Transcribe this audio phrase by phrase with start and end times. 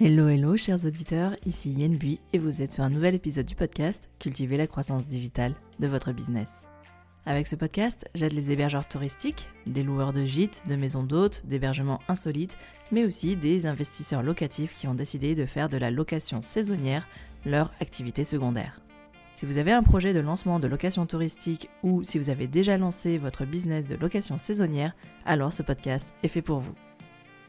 [0.00, 3.54] Hello, hello, chers auditeurs, ici Yen Bui et vous êtes sur un nouvel épisode du
[3.54, 6.66] podcast Cultiver la croissance digitale de votre business.
[7.26, 12.00] Avec ce podcast, j'aide les hébergeurs touristiques, des loueurs de gîtes, de maisons d'hôtes, d'hébergements
[12.08, 12.58] insolites,
[12.90, 17.06] mais aussi des investisseurs locatifs qui ont décidé de faire de la location saisonnière
[17.46, 18.80] leur activité secondaire.
[19.32, 22.78] Si vous avez un projet de lancement de location touristique ou si vous avez déjà
[22.78, 26.74] lancé votre business de location saisonnière, alors ce podcast est fait pour vous.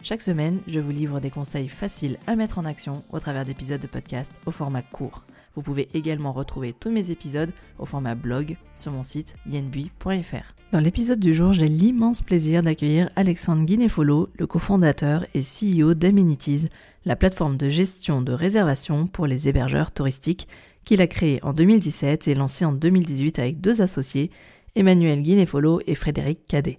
[0.08, 3.82] Chaque semaine, je vous livre des conseils faciles à mettre en action au travers d'épisodes
[3.82, 5.24] de podcast au format court.
[5.56, 10.54] Vous pouvez également retrouver tous mes épisodes au format blog sur mon site yenbui.fr.
[10.72, 16.68] Dans l'épisode du jour, j'ai l'immense plaisir d'accueillir Alexandre Guinefolo, le cofondateur et CEO d'Amenities,
[17.06, 20.48] la plateforme de gestion de réservation pour les hébergeurs touristiques
[20.84, 24.30] qu'il a créée en 2017 et lancée en 2018 avec deux associés,
[24.76, 26.78] Emmanuel Guinefolo et Frédéric Cadet.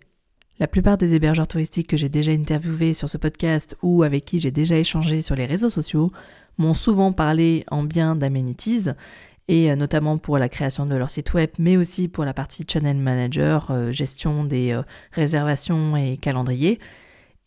[0.59, 4.38] La plupart des hébergeurs touristiques que j'ai déjà interviewés sur ce podcast ou avec qui
[4.38, 6.10] j'ai déjà échangé sur les réseaux sociaux
[6.56, 8.88] m'ont souvent parlé en bien d'Amenities
[9.48, 12.65] et euh, notamment pour la création de leur site web, mais aussi pour la partie
[12.66, 14.82] Channel Manager, euh, gestion des euh,
[15.13, 16.80] réservations et calendrier.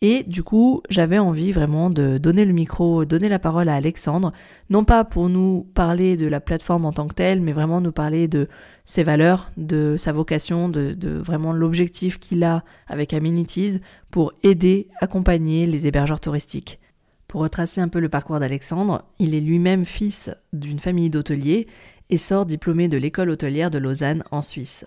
[0.02, 4.31] Et du coup, j'avais envie vraiment de donner le micro, donner la parole à Alexandre,
[4.69, 7.92] non pas pour nous parler de la plateforme en tant que telle, mais vraiment nous
[7.92, 8.47] parler de
[8.86, 15.66] ses valeurs, de sa vocation, de, vraiment l'objectif qu'il a avec Amenities pour aider, accompagner
[15.66, 16.80] les hébergeurs touristiques.
[17.27, 21.67] Pour retracer un peu le parcours d'Alexandre, il est lui-même fils d'une famille d'hôteliers
[22.09, 24.86] et sort diplômé de l'école hôtelière de Lausanne en Suisse.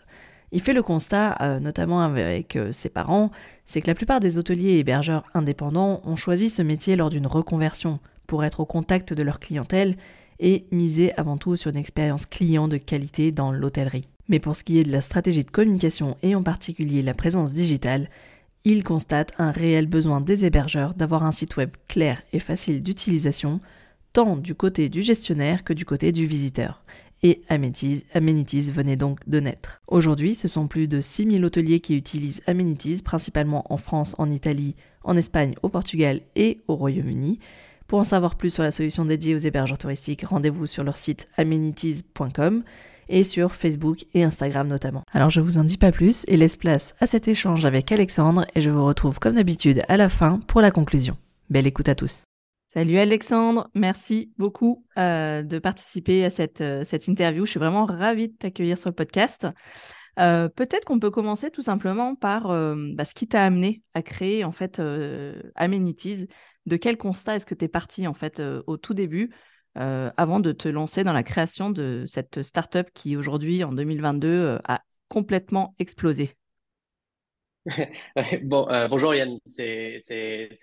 [0.55, 3.31] Il fait le constat, euh, notamment avec euh, ses parents,
[3.65, 7.27] c'est que la plupart des hôteliers et hébergeurs indépendants ont choisi ce métier lors d'une
[7.27, 9.97] reconversion pour être au contact de leur clientèle
[10.41, 14.05] et miser avant tout sur une expérience client de qualité dans l'hôtellerie.
[14.29, 17.55] Mais pour ce qui est de la stratégie de communication et en particulier la présence
[17.55, 18.11] digitale,
[18.65, 23.61] il constate un réel besoin des hébergeurs d'avoir un site web clair et facile d'utilisation,
[24.13, 26.83] tant du côté du gestionnaire que du côté du visiteur
[27.23, 29.81] et Amenities, venait donc de naître.
[29.87, 34.75] Aujourd'hui, ce sont plus de 6000 hôteliers qui utilisent Amenities, principalement en France, en Italie,
[35.05, 37.39] en Espagne, au Portugal et au Royaume-Uni.
[37.87, 41.29] Pour en savoir plus sur la solution dédiée aux hébergeurs touristiques, rendez-vous sur leur site
[41.37, 42.63] amenities.com
[43.09, 45.03] et sur Facebook et Instagram notamment.
[45.13, 48.47] Alors je vous en dis pas plus et laisse place à cet échange avec Alexandre
[48.55, 51.17] et je vous retrouve comme d'habitude à la fin pour la conclusion.
[51.51, 52.23] Belle écoute à tous.
[52.73, 57.45] Salut Alexandre, merci beaucoup euh, de participer à cette, euh, cette interview.
[57.45, 59.47] Je suis vraiment ravie de t'accueillir sur le podcast.
[60.19, 64.43] Euh, peut-être qu'on peut commencer tout simplement par bah, ce qui t'a amené à créer
[64.43, 64.81] en fait
[65.55, 66.29] Amenities.
[66.65, 69.35] De quel constat est-ce que tu es parti en fait au tout début
[69.75, 74.81] avant de te lancer dans la création de cette startup qui aujourd'hui en 2022 a
[75.09, 76.37] complètement explosé?
[78.43, 80.01] Bon, bonjour Yann, c'est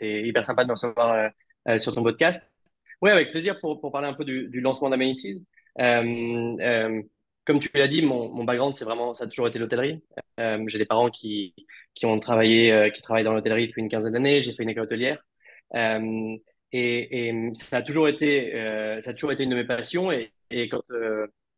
[0.02, 1.30] hyper sympa de me recevoir
[1.78, 2.44] sur ton podcast.
[3.02, 5.46] Oui, avec plaisir pour, pour parler un peu du, lancement d'Amenities.
[5.80, 7.02] Euh, euh,
[7.46, 10.02] comme tu l'as dit, mon, mon background, c'est vraiment, ça a toujours été l'hôtellerie.
[10.40, 11.56] Euh, j'ai des parents qui,
[11.96, 14.42] qui ont travaillé, euh, qui travaillent dans l'hôtellerie depuis une quinzaine d'années.
[14.42, 15.20] J'ai fait une école hôtelière.
[15.76, 16.38] Euh,
[16.72, 18.52] et, et, ça a toujours été,
[19.02, 20.12] ça a toujours été une de mes passions.
[20.12, 20.84] Et, et quand,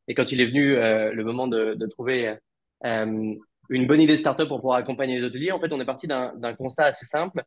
[0.08, 2.36] et quand il est venu le moment de, de trouver
[2.84, 6.08] une bonne idée de start-up pour pouvoir accompagner les hôteliers, en fait, on est parti
[6.08, 7.44] d'un constat assez simple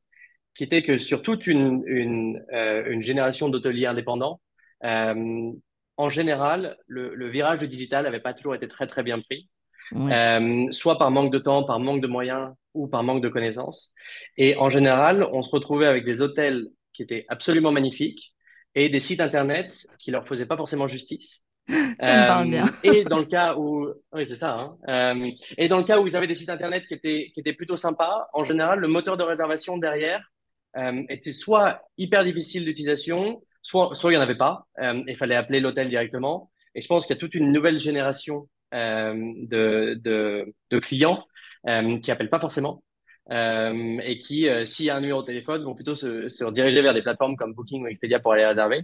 [0.55, 4.41] qui était que sur toute une, une, euh, une génération d'hôteliers indépendants,
[4.85, 5.51] euh,
[5.97, 9.49] en général, le, le, virage du digital n'avait pas toujours été très très bien pris,
[9.93, 13.93] euh, soit par manque de temps, par manque de moyens ou par manque de connaissances.
[14.37, 18.35] Et en général, on se retrouvait avec des hôtels qui étaient absolument magnifiques
[18.75, 21.43] et des sites internet qui leur faisaient pas forcément justice.
[21.69, 22.67] Ça me parle bien.
[22.67, 24.53] Euh, et dans le cas où, oui, c'est ça.
[24.53, 24.77] Hein.
[24.89, 27.55] Euh, et dans le cas où vous avez des sites internet qui étaient qui étaient
[27.55, 30.31] plutôt sympas, en général, le moteur de réservation derrière
[30.77, 34.67] euh, était soit hyper difficile d'utilisation, soit, soit il n'y en avait pas.
[34.81, 36.51] Euh, il fallait appeler l'hôtel directement.
[36.75, 41.25] Et je pense qu'il y a toute une nouvelle génération euh, de, de, de, clients
[41.69, 42.83] euh, qui appellent pas forcément
[43.31, 46.45] euh, et qui, euh, s'il y a un numéro de téléphone, vont plutôt se, se
[46.45, 48.83] rediriger vers des plateformes comme Booking ou Expedia pour aller réserver.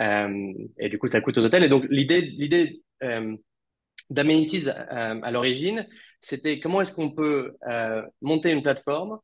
[0.00, 1.64] et du coup, ça coûte aux hôtels.
[1.64, 2.82] Et donc, l'idée, l'idée
[4.10, 5.86] d'Amenities à l'origine,
[6.20, 7.56] c'était comment est-ce qu'on peut
[8.20, 9.18] monter une plateforme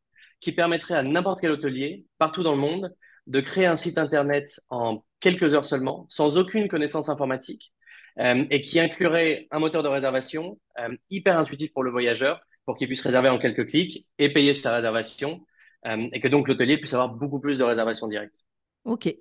[0.45, 2.95] qui permettrait à n'importe quel hôtelier, partout dans le monde,
[3.27, 7.73] de créer un site Internet en quelques heures seulement, sans aucune connaissance informatique,
[8.19, 12.77] euh, et qui inclurait un moteur de réservation euh, hyper intuitif pour le voyageur, pour
[12.77, 15.41] qu'il puisse réserver en quelques clics et payer sa réservation,
[15.87, 18.45] euh, et que donc l'hôtelier puisse avoir beaucoup plus de réservations directes.
[18.85, 19.15] Ok.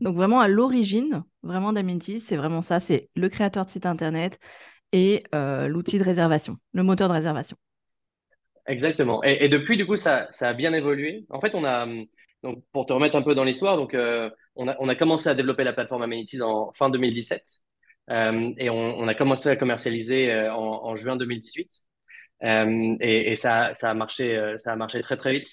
[0.00, 4.38] Donc vraiment à l'origine, vraiment d'Amentis, c'est vraiment ça, c'est le créateur de site Internet
[4.92, 7.56] et l'outil de réservation, le moteur de réservation.
[8.68, 9.24] Exactement.
[9.24, 11.24] Et, et, depuis, du coup, ça, ça, a bien évolué.
[11.30, 11.86] En fait, on a,
[12.42, 15.28] donc, pour te remettre un peu dans l'histoire, donc, euh, on a, on a commencé
[15.28, 17.42] à développer la plateforme Amenities en fin 2017
[18.10, 21.70] euh, et on, on, a commencé à commercialiser euh, en, en, juin 2018.
[22.44, 25.50] Euh, et, et ça, ça, a marché, euh, ça a marché très très vite.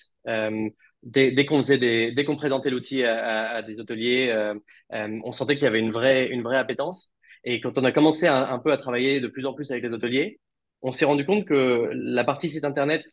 [1.03, 4.53] Dès, dès qu'on faisait dès qu'on présentait l'outil à, à, à, des hôteliers,
[4.91, 7.13] on sentait qu'il y avait une vraie, une vraie appétence.
[7.43, 9.93] Et quand on a commencé un peu à travailler de plus en plus avec les
[9.93, 10.39] hôteliers,
[10.81, 13.03] on s'est rendu compte que la partie site internet,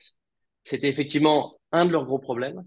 [0.65, 2.63] c'était effectivement un de leurs gros problèmes,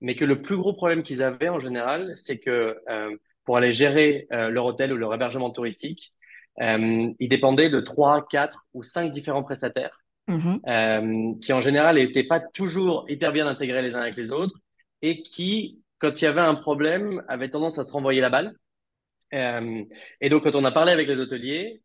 [0.00, 3.72] mais que le plus gros problème qu'ils avaient en général, c'est que euh, pour aller
[3.72, 6.14] gérer euh, leur hôtel ou leur hébergement touristique,
[6.60, 10.56] euh, ils dépendaient de trois, quatre ou cinq différents prestataires mmh.
[10.66, 14.60] euh, qui en général n'étaient pas toujours hyper bien intégrés les uns avec les autres
[15.02, 18.54] et qui, quand il y avait un problème, avaient tendance à se renvoyer la balle.
[19.32, 21.82] Et donc, quand on a parlé avec les hôteliers,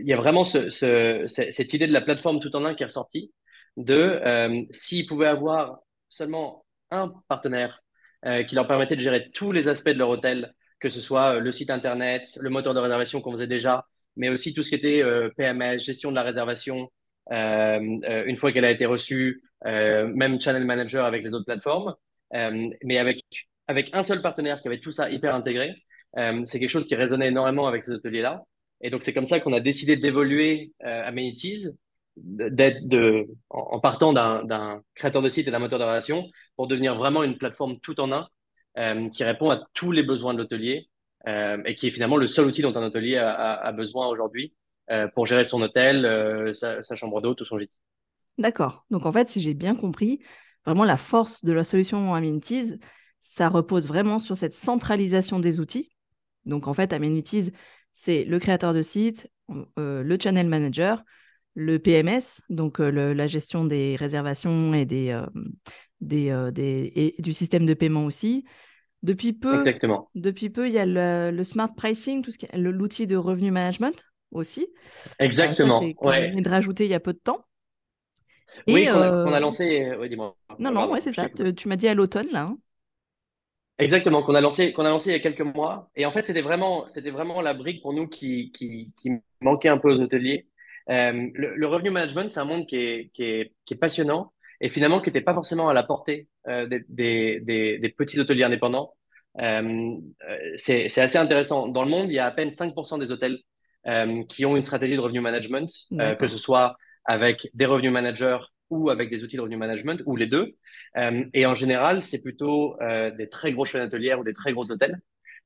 [0.00, 2.82] il y a vraiment ce, ce, cette idée de la plateforme tout en un qui
[2.82, 3.32] est ressortie,
[3.76, 7.82] de euh, s'ils pouvaient avoir seulement un partenaire
[8.26, 11.36] euh, qui leur permettait de gérer tous les aspects de leur hôtel, que ce soit
[11.36, 13.86] euh, le site internet, le moteur de réservation qu'on faisait déjà,
[14.16, 16.90] mais aussi tout ce qui était euh, PMS, gestion de la réservation,
[17.30, 21.94] une fois qu'elle a été reçue, même channel manager avec les autres plateformes,
[22.32, 23.20] mais avec
[23.66, 25.74] avec un seul partenaire qui avait tout ça hyper intégré,
[26.16, 28.44] c'est quelque chose qui résonnait énormément avec ces ateliers-là.
[28.80, 31.68] Et donc c'est comme ça qu'on a décidé d'évoluer Amenities
[32.22, 36.96] d'être de, en, partant d'un créateur de site et d'un moteur de relation pour devenir
[36.96, 38.28] vraiment une plateforme tout en un
[38.76, 40.88] euh, qui répond à tous les besoins de l'hôtelier
[41.26, 44.54] euh, et qui est finalement le seul outil dont un hôtelier a, besoin aujourd'hui
[44.90, 47.72] euh, pour gérer son hôtel, euh, sa, sa, chambre d'hôte ou son gîte.
[48.38, 48.84] D'accord.
[48.90, 50.20] Donc en fait, si j'ai bien compris,
[50.64, 52.78] vraiment la force de la solution Amenities,
[53.20, 55.90] ça repose vraiment sur cette centralisation des outils.
[56.44, 57.52] Donc en fait, Amenities,
[58.00, 59.28] c'est le créateur de site,
[59.76, 61.02] euh, le channel manager,
[61.54, 65.26] le PMS, donc euh, le, la gestion des réservations et, des, euh,
[66.00, 68.44] des, des, et du système de paiement aussi.
[69.02, 70.10] Depuis peu, Exactement.
[70.14, 73.50] Depuis peu, il y a le, le smart pricing, tout ce qui l'outil de revenu
[73.50, 74.68] management aussi.
[75.18, 75.80] Exactement.
[75.80, 76.40] Ça, c'est ouais.
[76.40, 77.44] de rajouter il y a peu de temps.
[78.68, 79.92] Et oui, qu'on a, a, lancé.
[79.98, 80.36] Oui, dis-moi.
[80.60, 81.28] Non, non, ouais, c'est ça.
[81.28, 82.42] Tu, tu m'as dit à l'automne, là.
[82.42, 82.58] Hein.
[83.78, 85.88] Exactement, qu'on a lancé, qu'on a lancé il y a quelques mois.
[85.94, 89.68] Et en fait, c'était vraiment, c'était vraiment la brique pour nous qui, qui, qui manquait
[89.68, 90.48] un peu aux hôteliers.
[90.90, 94.32] Euh, le, le, revenu management, c'est un monde qui est, qui, est, qui est passionnant
[94.60, 98.18] et finalement qui n'était pas forcément à la portée euh, des, des, des, des, petits
[98.18, 98.94] hôteliers indépendants.
[99.40, 99.96] Euh,
[100.56, 101.68] c'est assez intéressant.
[101.68, 103.38] Dans le monde, il y a à peine 5% des hôtels
[104.28, 105.70] qui ont une stratégie de revenu management,
[106.18, 106.76] que ce soit
[107.06, 108.38] avec des revenus managers
[108.70, 110.56] ou avec des outils de revenu management, ou les deux.
[110.96, 112.76] Euh, et en général, c'est plutôt
[113.16, 113.88] des très gros chaînes
[114.18, 115.00] ou des très gros hôtels.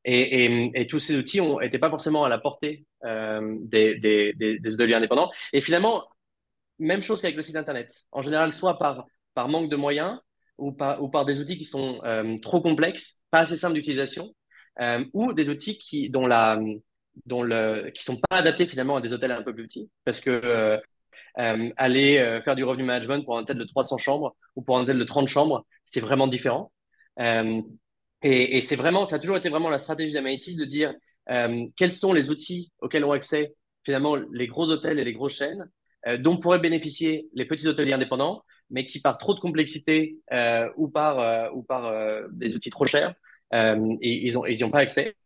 [0.04, 4.74] Et, et, tous ces outils n'étaient pas forcément à la portée euh, des, des, des,
[4.74, 5.30] hôteliers indépendants.
[5.52, 6.04] Et finalement,
[6.78, 8.04] même chose qu'avec le site Internet.
[8.10, 10.18] En général, soit par, par manque de moyens
[10.58, 14.34] ou par, ou par des outils qui sont euh, trop complexes, pas assez simples d'utilisation,
[14.80, 16.58] euh, ou des outils qui, dont la,
[17.26, 19.90] dont le, qui sont pas adaptés finalement à des hôtels un peu plus petits.
[20.04, 20.78] Parce que euh,
[21.38, 24.76] euh aller euh, faire du revenu management pour un hôtel de 300 chambres ou pour
[24.76, 26.72] un hôtel de 30 chambres, c'est vraiment différent.
[27.18, 27.60] Euh,
[28.22, 30.94] et, c'est vraiment, ça a toujours été vraiment la stratégie d'Amenities de dire
[31.76, 35.68] quels sont les outils auxquels ont accès finalement les gros hôtels et les grosses chaînes
[36.18, 40.18] dont pourraient bénéficier les petits hôteliers indépendants, mais qui par trop de complexité
[40.76, 41.92] ou par ou par
[42.30, 43.14] des outils trop chers,
[43.52, 45.16] ils ont ils n'y ont pas accès.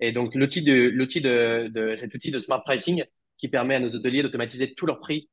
[0.00, 3.04] Et donc l'outil de l'outil de, de cet outil de smart pricing
[3.38, 5.28] qui permet à nos hôteliers d'automatiser tous leurs prix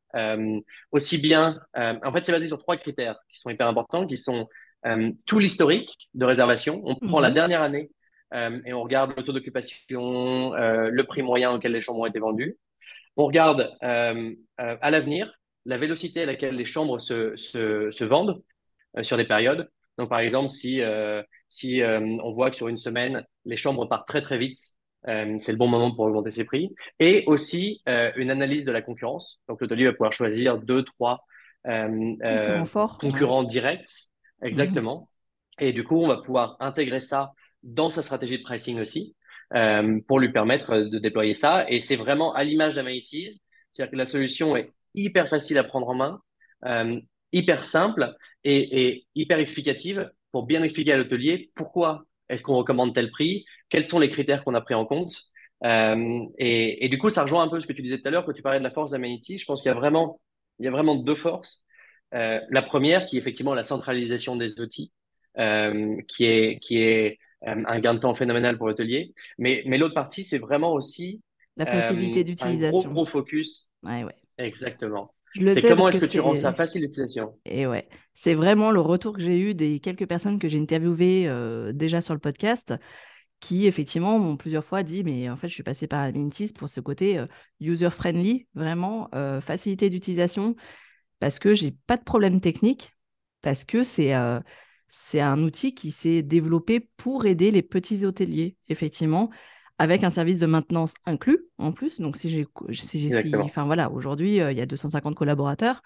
[0.91, 1.60] aussi bien.
[1.75, 4.48] en fait, c'est basé sur trois critères qui sont hyper importants, qui sont
[4.86, 6.82] euh, tout l'historique de réservation.
[6.86, 7.24] On prend mmh.
[7.24, 7.91] la dernière année
[8.34, 12.06] euh, et on regarde le taux d'occupation, euh, le prix moyen auquel les chambres ont
[12.06, 12.58] été vendues.
[13.18, 15.32] On regarde euh, euh, à l'avenir
[15.65, 18.41] la vélocité à laquelle les chambres se, se, se vendent
[19.03, 19.70] sur des périodes.
[20.00, 20.82] Donc, par exemple, si,
[21.50, 24.58] si on voit que sur une semaine, les chambres partent très très vite,
[25.05, 26.74] c'est le bon moment pour augmenter ses prix.
[27.00, 29.39] Et aussi une analyse de la concurrence.
[29.48, 31.25] Donc, l'hôtelier va pouvoir choisir deux, trois
[31.63, 35.01] concurrents, forts, concurrents directs Exactement.
[35.60, 35.63] Mmh.
[35.63, 39.15] Et du coup, on va pouvoir intégrer ça dans sa stratégie de pricing aussi
[39.53, 41.70] euh, pour lui permettre de déployer ça.
[41.70, 43.41] Et c'est vraiment à l'image d'Amenities,
[43.72, 46.22] c'est-à-dire que la solution est hyper facile à prendre en main,
[46.65, 47.00] euh,
[47.31, 52.96] hyper simple et, et, hyper explicative pour bien expliquer à l'hôtelier pourquoi est-ce qu'on recommande
[52.96, 55.13] tel prix, quels sont les critères qu'on a pris en compte.
[55.63, 58.12] Euh, et, et, du coup, ça rejoint un peu ce que tu disais tout à
[58.12, 59.40] l'heure, quand tu parlais de la force d'Amenities.
[59.40, 60.20] Je pense qu'il y a vraiment,
[60.60, 61.63] il y a vraiment deux forces.
[62.13, 64.92] Euh, la première, qui est effectivement la centralisation des outils,
[65.38, 69.13] euh, qui est, qui est un gain de temps phénoménal pour l'hôtelier.
[69.40, 71.24] Mais, mais l'autre partie, c'est vraiment aussi
[71.58, 72.80] la facilité d'utilisation.
[72.80, 73.70] Un gros, gros focus.
[73.82, 74.16] Ouais, ouais.
[74.38, 75.13] Exactement.
[75.34, 77.38] Je le C'est sais comment est-ce que que tu rends ça facile d'utilisation?
[77.46, 81.24] et ouais, c'est vraiment le retour que j'ai eu des quelques personnes que j'ai interviewées
[81.28, 82.74] euh, déjà sur le podcast
[83.41, 86.69] qui effectivement m'ont plusieurs fois dit mais en fait je suis passée par Amintis pour
[86.69, 87.27] ce côté euh,
[87.62, 90.55] user friendly, vraiment euh, facilité d'utilisation
[91.19, 92.95] parce que j'ai pas de problème technique
[93.41, 94.39] parce que c'est euh,
[94.88, 99.29] c'est un outil qui s'est développé pour aider les petits hôteliers effectivement
[99.77, 102.00] avec un service de maintenance inclus en plus.
[102.01, 105.81] Donc si j'ai si, si- enfin voilà, aujourd'hui il y a 250 collaborateurs.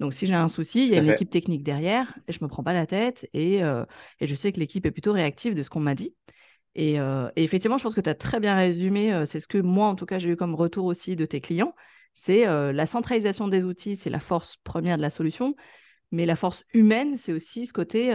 [0.00, 2.48] Donc si j'ai un souci, il y a une équipe technique derrière et je me
[2.48, 3.56] prends pas la tête et,
[4.20, 6.14] et je sais que l'équipe est plutôt réactive de ce qu'on m'a dit.
[6.78, 9.12] Et, euh, et effectivement, je pense que tu as très bien résumé.
[9.12, 11.40] euh, c'est ce que moi, en tout cas, j'ai eu comme retour aussi de tes
[11.40, 11.74] clients.
[12.14, 15.56] C'est euh, la centralisation des outils, c'est la force première de la solution.
[16.12, 18.12] Mais la force humaine, c'est aussi ce côté,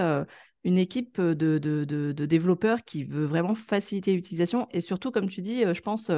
[0.64, 4.68] une équipe de, développeurs qui veut vraiment faciliter l'utilisation.
[4.72, 6.10] Et surtout, comme tu dis, je pense,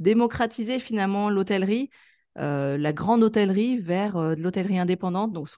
[0.00, 1.90] démocratiser finalement l'hôtellerie,
[2.34, 5.32] la grande hôtellerie vers de l'hôtellerie indépendante.
[5.32, 5.48] Donc,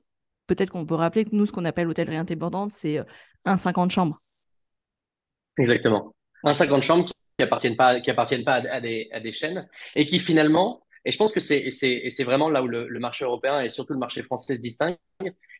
[0.46, 2.98] peut-être qu'on peut rappeler que nous, ce qu'on appelle l'hôtellerie indépendante, c'est
[3.46, 4.20] un 50 chambres.
[5.56, 6.13] Exactement.
[6.44, 9.32] Un 50 chambres qui qui appartiennent pas, qui appartiennent pas à, à des, à des
[9.32, 13.24] chaînes et qui finalement, et je pense que c'est, vraiment là où le, le marché
[13.24, 14.96] européen et surtout le marché français se distingue,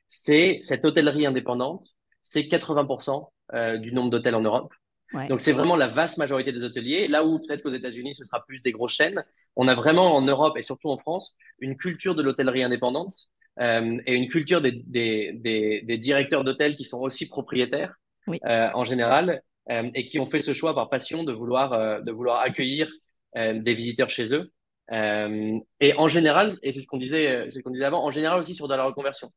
[0.06, 1.84] c'est cette hôtellerie indépendante,
[2.22, 4.72] c'est 80% euh, du nombre d'hôtels en Europe.
[5.12, 5.28] Ouais.
[5.28, 7.08] Donc c'est vraiment la vaste majorité des hôteliers.
[7.08, 9.22] Là où peut-être qu'aux États-Unis, ce sera plus des grosses chaînes,
[9.56, 13.14] on a vraiment en Europe et surtout en France une culture de l'hôtellerie indépendante
[13.60, 17.94] euh, et une culture des, des, des, des directeurs d'hôtels qui sont aussi propriétaires
[18.26, 18.40] Oui.
[18.46, 22.12] euh, en général et qui ont fait ce choix par passion de vouloir, euh, de
[22.12, 22.90] vouloir accueillir
[23.36, 24.52] euh, des visiteurs chez eux.
[24.92, 28.04] Euh, et en général, et c'est ce qu'on disait, euh, c'est ce qu'on disait avant,
[28.04, 29.30] en général aussi sur de la reconversion.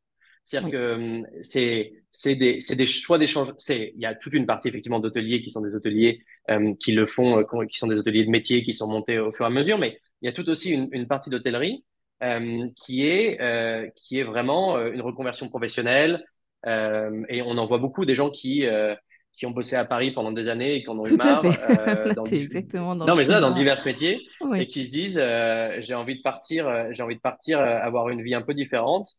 [0.45, 3.53] C'est-à-dire que euh, c'est c'est des c'est des choix d'échange.
[3.57, 6.93] C'est il y a toute une partie effectivement d'hôteliers qui sont des hôteliers euh, qui
[6.93, 9.47] le font, euh, qui sont des hôteliers de métier qui sont montés au fur et
[9.47, 9.77] à mesure.
[9.77, 11.83] Mais il y a tout aussi une, une partie d'hôtellerie
[12.23, 16.25] euh, qui est euh, qui est vraiment euh, une reconversion professionnelle.
[16.65, 18.95] Euh, et on en voit beaucoup des gens qui euh,
[19.37, 21.43] qui ont bossé à Paris pendant des années et qui en ont eu Tout marre
[21.45, 24.61] euh, dans exactement dans non mais ça dans divers métiers Oui.
[24.61, 28.09] et qui se disent euh, j'ai envie de partir euh, j'ai envie de partir avoir
[28.09, 29.09] une vie un peu différente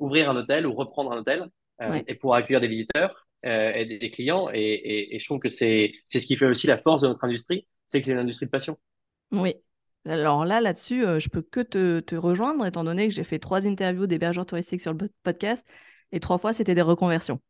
[0.00, 1.46] ouvrir un hôtel ou reprendre un hôtel
[2.06, 5.92] et pour accueillir des visiteurs et des clients et, et, et je trouve que c'est
[6.06, 8.46] c'est ce qui fait aussi la force de notre industrie c'est que c'est une industrie
[8.46, 8.76] de passion
[9.32, 9.54] Oui.
[10.06, 13.38] Alors là, là-dessus, euh, je peux que te, te rejoindre, étant donné que j'ai fait
[13.38, 15.66] trois interviews d'hébergeurs touristiques sur le pod- podcast,
[16.12, 17.40] et trois fois, c'était des reconversions.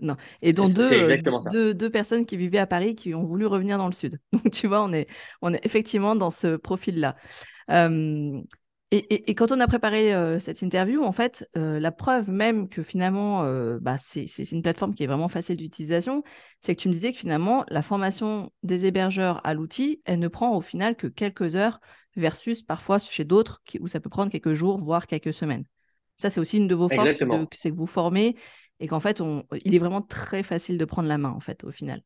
[0.00, 0.16] Non.
[0.42, 1.16] Et dont deux, euh,
[1.50, 4.18] deux, deux personnes qui vivaient à Paris qui ont voulu revenir dans le sud.
[4.32, 5.08] Donc, tu vois, on est,
[5.42, 7.16] on est effectivement dans ce profil-là.
[7.70, 8.40] Euh,
[8.90, 12.30] et, et- et quand on a préparé euh, cette interview, en fait, euh, la preuve
[12.30, 13.42] même que finalement,
[13.80, 16.22] bah, c'est une plateforme qui est vraiment facile d'utilisation,
[16.62, 20.28] c'est que tu me disais que finalement, la formation des hébergeurs à l'outil, elle ne
[20.28, 21.80] prend au final que quelques heures
[22.16, 25.64] versus parfois chez d'autres où ça peut prendre quelques jours, voire quelques semaines.
[26.16, 28.36] Ça, c'est aussi une de vos forces, c'est que vous formez
[28.80, 29.22] et qu'en fait,
[29.64, 32.02] il est vraiment très facile de prendre la main, en fait, au final.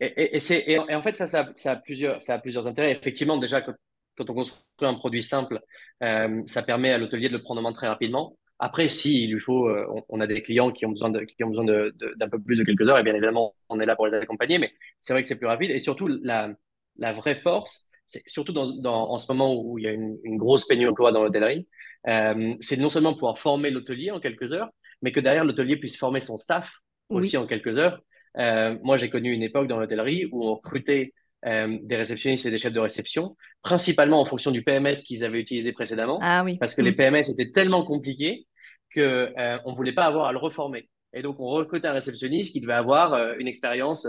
[0.00, 2.92] Et, et, et en fait, ça, ça, a, plusieurs, ça a plusieurs intérêts.
[2.92, 3.74] Effectivement, déjà, quand,
[4.18, 5.60] on construit un produit simple,
[6.02, 8.36] euh, ça permet à l'hôtelier de le prendre en main très rapidement.
[8.58, 11.42] Après, si il lui faut, euh, on, a des clients qui ont besoin de, qui
[11.44, 13.86] ont besoin de, de- d'un peu plus de quelques heures, et bien évidemment, on est
[13.86, 15.70] là pour les accompagner, mais c'est vrai que c'est plus rapide.
[15.70, 16.50] Et surtout, la,
[16.96, 20.18] la vraie force, c'est surtout dans, dans, en ce moment où il y a une,
[20.22, 21.66] une grosse pénurie d'emploi dans l'hôtellerie,
[22.06, 24.70] euh, c'est non seulement pouvoir former l'hôtelier en quelques heures,
[25.02, 26.70] mais que derrière l'hôtelier puisse former son staff
[27.08, 28.00] aussi Oui, en quelques heures.
[28.38, 31.12] Euh, moi, j'ai connu une époque dans l'hôtellerie où on recrutait
[31.46, 35.40] euh, des réceptionnistes et des chefs de réception, principalement en fonction du PMS qu'ils avaient
[35.40, 36.84] utilisé précédemment, ah oui, parce que Mm.
[36.86, 38.46] les PMS étaient tellement compliqués
[38.90, 40.88] que euh, on voulait pas avoir à le reformer.
[41.12, 44.04] Et donc, on recrutait un réceptionniste qui devait avoir une expérience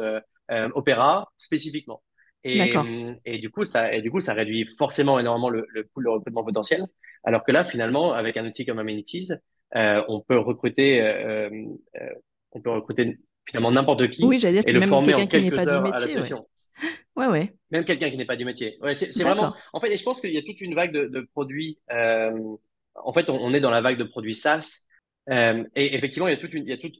[0.74, 2.02] opéra spécifiquement.
[2.44, 2.74] Et,
[3.26, 6.10] et du coup, ça, et du coup, ça réduit forcément énormément le, le pool de
[6.10, 6.84] recrutement potentiel.
[7.24, 9.30] Alors que là, finalement, avec un outil comme Amenities,
[10.08, 11.50] on peut recruter, euh,
[12.02, 12.10] euh,
[12.52, 13.18] on peut recruter
[13.48, 15.52] finalement n'importe Oui, qui j'allais dire et que le même former en quelqu'un qui n'est
[15.52, 16.40] pas quelques du heures à la métier, ouais.
[17.16, 18.78] Ouais, ouais, Même quelqu'un qui n'est pas du métier.
[18.82, 19.54] Ouais, c'est vraiment.
[19.72, 21.80] En fait, et je pense qu'il y a toute une vague de, de produits.
[21.92, 22.32] euh,
[22.96, 24.86] en fait, on, on est dans la vague de produits SaaS.
[25.30, 26.96] Euh, et effectivement, il y a toute une, il y a toute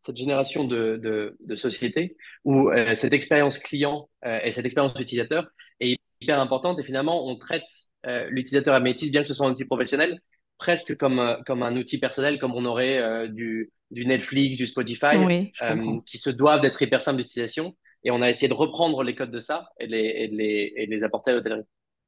[0.00, 4.98] cette, génération de, de, de sociétés où euh, cette expérience client euh, et cette expérience
[4.98, 5.48] utilisateur
[5.80, 6.78] est hyper importante.
[6.78, 7.64] Et finalement, on traite
[8.06, 10.20] euh, l'utilisateur à métis, bien que ce soit un outil professionnel,
[10.60, 14.66] presque comme, euh, comme un outil personnel, comme on aurait euh, du, du Netflix, du
[14.66, 17.76] Spotify, Oui, euh, qui se doivent d'être hyper simples d'utilisation.
[18.04, 20.36] Et on a essayé de reprendre les codes de ça et de les, et de
[20.36, 21.64] les, et de les apporter à l'hôtellerie.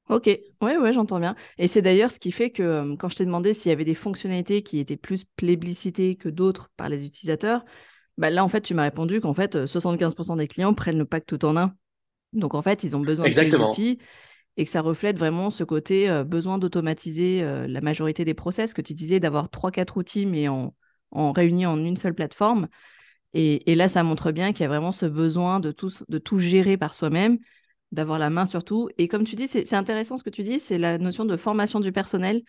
[0.09, 0.27] Ok,
[0.61, 1.37] ouais, ouais, j'entends bien.
[1.59, 3.95] Et c'est d'ailleurs ce qui fait que quand je t'ai demandé s'il y avait des
[3.95, 7.65] fonctionnalités qui étaient plus plébiscitées que d'autres par les utilisateurs,
[8.19, 11.07] bah là, en fait, tu m'as répondu qu'en fait, euh, 75% des clients prennent le
[11.07, 11.75] pack tout en un.
[12.35, 13.61] Donc, en fait, ils ont besoin de tous les Exactement.
[13.61, 13.99] outils.
[14.57, 18.75] Et que ça reflète vraiment ce côté euh, besoin d'automatiser euh, la majorité des process
[18.75, 20.75] que tu disais, d'avoir trois, quatre outils, mais en,
[21.11, 22.69] en réunis en une seule plateforme.
[23.35, 26.39] Et, là, ça montre bien qu'il y a vraiment ce besoin de tout, de tout
[26.39, 27.39] gérer par soi-même,
[27.91, 28.91] d'avoir la main sur tout.
[28.99, 31.81] Et comme tu dis, c'est intéressant ce que tu dis, c'est la notion de formation
[31.81, 32.43] du personnel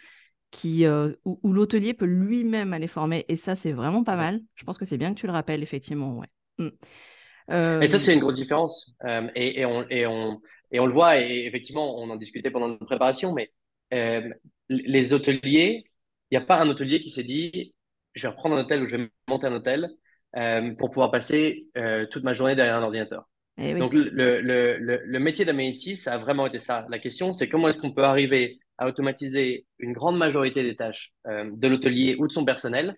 [0.51, 3.23] qui, euh, où, l'hôtelier peut lui-même aller former.
[3.29, 4.41] Et ça, c'est vraiment pas mal.
[4.55, 6.17] Je pense que c'est bien que tu le rappelles, effectivement.
[6.17, 6.27] Ouais.
[6.57, 7.81] Mm.
[7.81, 8.93] Et ça, c'est une grosse différence.
[9.35, 10.41] et, et, on, et, on,
[10.73, 13.51] et on le voit, et effectivement, on en discutait pendant notre préparation, mais
[13.93, 14.27] euh,
[14.69, 15.85] les hôteliers,
[16.31, 17.73] il n'y a pas un hôtelier qui s'est dit,
[18.15, 19.89] je vais reprendre un hôtel ou je vais monter un hôtel
[20.35, 23.29] euh, pour pouvoir passer euh, toute ma journée derrière un ordinateur.
[23.59, 26.87] Eh Donc, le, le, le, le métier d'Amenity, ça a vraiment été ça.
[26.89, 31.13] La question, c'est comment est-ce qu'on peut arriver à automatiser une grande majorité des tâches
[31.27, 32.95] de l'hôtelier ou de son personnel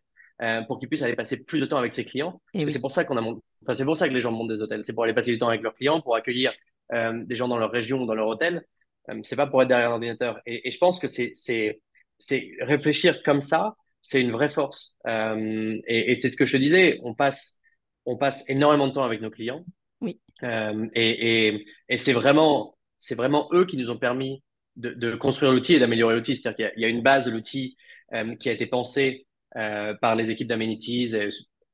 [0.67, 2.41] pour qu'il puisse aller passer plus de temps avec ses clients?
[2.53, 4.61] Eh c'est pour ça qu'on a, enfin, c'est pour ça que les gens montent des
[4.61, 4.85] hôtels.
[4.85, 6.53] C'est pour aller passer du temps avec leurs clients, pour accueillir
[6.91, 8.65] des gens dans leur région ou dans leur hôtel.
[9.09, 10.39] Euh, c'est pas pour être derrière un ordinateur.
[10.45, 11.81] Et, et je pense que c'est c'est
[12.19, 14.97] c'est réfléchir comme ça, c'est une vraie force.
[15.07, 16.99] Euh, et, et c'est ce que je te disais.
[17.03, 17.59] On passe
[18.05, 19.65] on passe énormément de temps avec nos clients.
[20.01, 20.19] Oui.
[20.43, 24.43] Euh, et, et, et c'est vraiment, c'est vraiment eux qui nous ont permis
[24.75, 26.35] de, de construire l'outil et d'améliorer l'outil.
[26.35, 27.77] C'est-à-dire qu'il y, y, a une base de l'outil
[28.13, 29.25] euh, qui a été pensée
[29.55, 31.15] euh, par les équipes d'Amenities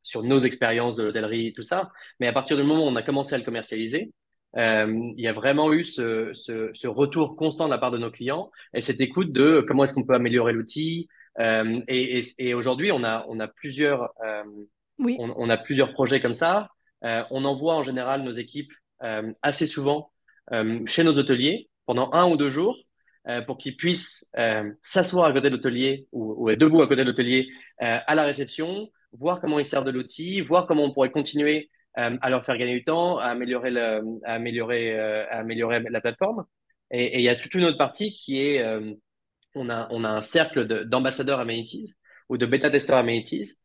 [0.04, 1.92] sur nos expériences de l'hôtellerie, tout ça.
[2.20, 4.10] Mais à partir du moment où on a commencé à le commercialiser, euh,
[4.56, 8.12] il y a vraiment eu ce, ce, ce, retour constant de la part de nos
[8.12, 11.08] clients et cette écoute de comment est-ce qu'on peut améliorer l'outil.
[11.40, 14.44] Euh, et, et, et aujourd'hui, on a, on a plusieurs, euh,
[15.00, 15.16] oui.
[15.20, 16.70] on, on, a plusieurs projets comme ça.
[17.04, 18.72] Euh, on envoie en général nos équipes
[19.04, 20.12] euh, assez souvent
[20.52, 22.78] euh, chez nos hôteliers pendant un ou deux jours
[23.46, 24.28] pour qu'ils puissent
[24.82, 28.24] s'asseoir à côté de l'hôtelier ou, ou, être debout à côté de l'hôtelier à la
[28.24, 32.46] réception, voir comment ils servent de l'outil, voir comment on pourrait continuer euh, à leur
[32.46, 36.46] faire gagner du temps, à améliorer, le, à améliorer, euh, à améliorer la plateforme.
[36.90, 38.94] Et, il y a toute une autre partie qui est, euh,
[39.56, 41.94] on, a, on a un cercle d'ambassadeurs amenities
[42.30, 43.58] ou de bêta-testeurs amenities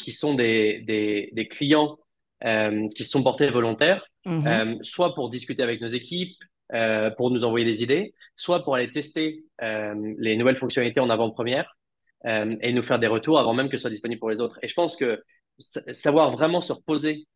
[0.00, 1.98] qui sont des, des, des clients
[2.42, 4.82] qui se sont portés volontaires, mm-hmm.
[4.82, 6.36] soit pour discuter avec nos équipes,
[7.16, 11.76] pour nous envoyer des idées, soit pour aller tester les nouvelles fonctionnalités en avant-première
[12.24, 14.58] et nous faire des retours avant même que ce soit disponible pour les autres.
[14.62, 15.22] Et je pense que
[15.58, 17.28] savoir vraiment se reposer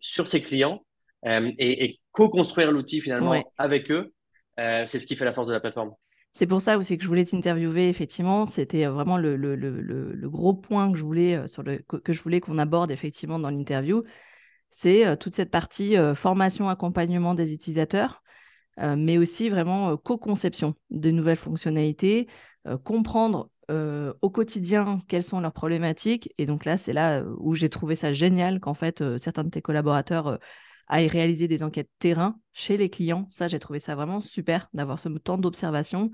[0.00, 0.82] sur ses clients
[1.26, 4.12] euh, et, et co-construire l'outil finalement avec eux,
[4.60, 5.92] euh, c'est ce qui fait la force de la plateforme.
[6.32, 8.46] C'est pour ça aussi que je voulais t'interviewer, effectivement.
[8.46, 12.22] C'était vraiment le, le, le, le, gros point que je voulais, sur le, que je
[12.22, 14.04] voulais qu'on aborde effectivement dans l'interview.
[14.68, 18.22] C'est toute cette partie formation, accompagnement des utilisateurs,
[18.76, 22.28] mais aussi vraiment co-conception de nouvelles fonctionnalités,
[22.84, 26.32] comprendre euh, au quotidien quelles sont leurs problématiques.
[26.38, 29.44] Et donc là, c'est là euh, où j'ai trouvé ça génial qu'en fait, euh, certains
[29.44, 30.38] de tes collaborateurs
[30.88, 33.26] aillent réaliser des enquêtes terrain chez les clients.
[33.28, 36.10] Ça, j'ai trouvé ça vraiment super d'avoir ce temps d'observation.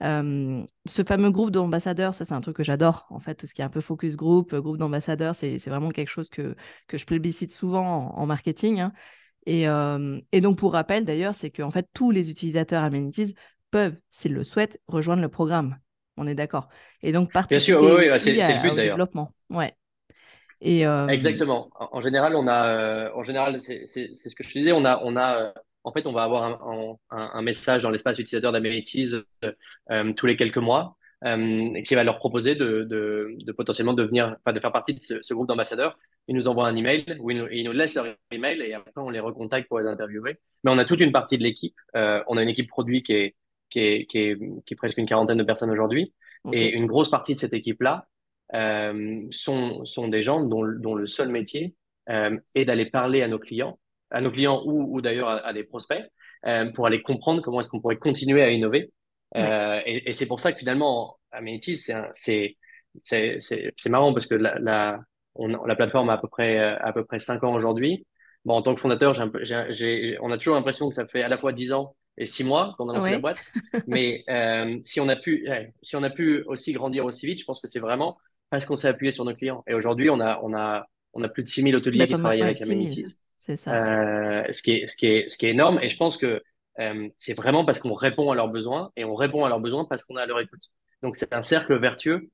[0.00, 3.64] ce fameux groupe d'ambassadeurs, ça c'est un truc que j'adore en fait, ce qui est
[3.64, 6.54] un peu focus group, groupe d'ambassadeurs, c'est vraiment quelque chose que,
[6.88, 8.80] que je plébiscite souvent en, marketing.
[8.80, 8.92] Hein.
[9.46, 9.64] Et,
[10.32, 13.34] et, donc pour rappel d'ailleurs, c'est que en fait tous les utilisateurs Amenities
[13.70, 15.78] peuvent, s'ils le souhaitent, rejoindre le programme
[16.16, 16.68] on est d'accord.
[17.02, 19.30] Et donc participer Bien sûr, oui, oui, c'est, le but, au développement.
[19.50, 19.74] Ouais.
[20.60, 21.06] Et, euh...
[21.08, 21.70] Exactement.
[21.78, 25.00] En, général, on a, euh, en général, c'est, ce que je te disais, on a,
[25.02, 25.52] on a, euh,
[25.84, 29.12] en fait, on va avoir un, un, un message dans l'espace utilisateur d'Amenities
[29.44, 34.52] euh, tous les quelques mois qui va leur proposer de, de, de potentiellement devenir, enfin,
[34.52, 35.98] de faire partie de ce, ce, groupe d'ambassadeurs.
[36.28, 39.00] Ils nous envoient un email ou ils nous, ils nous laissent leur email et après
[39.00, 40.38] on les recontacte pour les interviewer.
[40.64, 41.76] Mais on a toute une partie de l'équipe.
[41.94, 43.36] on a une équipe produit qui est
[43.70, 46.12] qui est, qui est, qui est presque une quarantaine de personnes aujourd'hui.
[46.52, 48.06] Et une grosse partie de cette équipe-là
[48.52, 51.74] euh, sont, sont des gens dont, dont le seul métier
[52.10, 53.78] euh, est d'aller parler à nos clients,
[54.10, 56.04] à nos clients ou, ou d'ailleurs à, des prospects,
[56.46, 58.92] euh, pour aller comprendre comment est-ce qu'on pourrait continuer à innover.
[59.34, 62.56] Et, et c'est pour ça que finalement, Amenities, c'est
[63.02, 65.00] c'est c'est marrant parce que la, la,
[65.34, 68.06] on, la plateforme a à peu près à peu près cinq ans aujourd'hui.
[68.44, 69.14] Bon, en tant que fondateur,
[69.70, 72.44] j'ai on a toujours l'impression que ça fait à la fois dix ans et six
[72.44, 73.38] mois qu'on a lancé la boîte.
[73.86, 75.48] Mais euh, si on a pu,
[75.82, 78.18] si on a pu aussi grandir aussi vite, je pense que c'est vraiment
[78.50, 79.64] parce qu'on s'est appuyé sur nos clients.
[79.66, 82.42] Et aujourd'hui, on a, on a, on a plus de 6000 hôteliers bah, qui travaillent
[82.42, 83.16] avec Amenities.
[83.38, 83.74] C'est ça.
[83.74, 85.78] Euh, ce qui est, ce qui est, ce qui est énorme.
[85.82, 86.42] Et je pense que
[86.80, 89.84] euh, c'est vraiment parce qu'on répond à leurs besoins et on répond à leurs besoins
[89.84, 90.70] parce qu'on a à leur écoute.
[91.02, 92.30] Donc c'est un cercle vertueux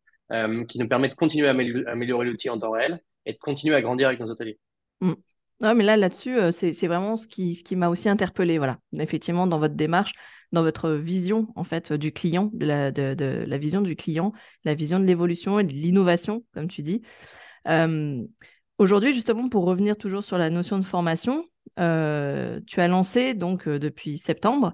[0.68, 3.82] qui nous permet de continuer à améliorer l'outil en temps réel et de continuer à
[3.82, 4.60] grandir avec nos hôteliers.
[5.00, 5.14] Mm.
[5.60, 8.56] Non, mais là, là-dessus, euh, c'est vraiment ce qui, ce qui m'a aussi interpellé.
[8.56, 10.12] Voilà, effectivement, dans votre démarche,
[10.52, 14.32] dans votre vision en fait du client, de la, vision du client,
[14.64, 17.02] la vision de l'évolution et de l'innovation, comme tu dis.
[17.68, 18.22] Euh,
[18.78, 21.44] Aujourd'hui, justement, pour revenir toujours sur la notion de formation,
[21.78, 24.72] euh, tu as lancé donc euh, depuis septembre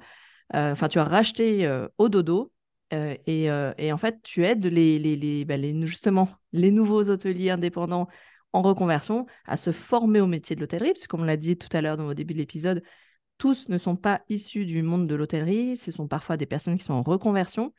[0.55, 1.68] enfin, tu as racheté
[1.99, 2.53] Ododo
[2.92, 8.07] et, et, en fait, tu aides les, les, les, bah, justement les nouveaux hôteliers indépendants
[8.57, 11.69] en reconversion à se former au métier de l'hôtellerie, parce comme on l'a dit tout
[11.77, 12.83] à l'heure au début de l'épisode,
[13.37, 16.85] tous ne sont pas issus du monde de l'hôtellerie, ce sont parfois des personnes qui
[16.85, 17.75] sont en reconversion.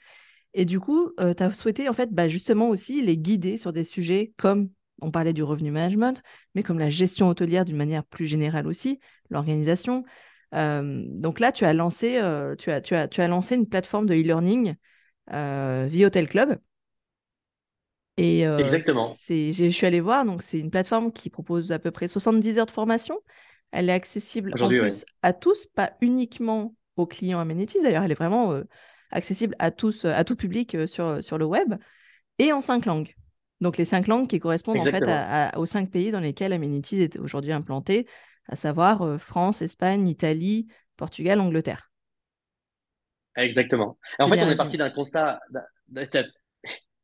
[0.54, 3.74] Et du coup, euh, tu as souhaité en fait bah, justement aussi les guider sur
[3.74, 4.70] des sujets comme,
[5.02, 6.22] on parlait du revenu management,
[6.54, 9.00] mais comme la gestion hôtelière d'une manière plus générale aussi,
[9.32, 10.04] l'organisation.
[10.54, 13.68] Euh, donc là, tu as, lancé, euh, tu, as, tu, as, tu as lancé une
[13.68, 14.76] plateforme de e-learning
[15.28, 16.60] via Hotel Club.
[18.18, 19.14] Et Exactement.
[19.30, 22.66] Je suis allée voir, donc c'est une plateforme qui propose à peu près 70 heures
[22.66, 23.20] de formation.
[23.72, 27.82] Elle est accessible en plus à tous, pas uniquement aux clients Amenities.
[27.84, 28.60] D'ailleurs, elle est vraiment
[29.12, 31.76] accessible à tous, à tout public sur, sur le web
[32.40, 33.14] et en cinq langues.
[33.62, 35.04] Donc les cinq langues qui correspondent en fait
[35.56, 38.08] aux cinq pays dans lesquels Amenities est aujourd'hui implanté,
[38.48, 41.92] à savoir France, Espagne, Italie, Portugal, Angleterre.
[43.36, 43.98] Exactement.
[44.20, 45.40] en fait, on est parti d'un constat.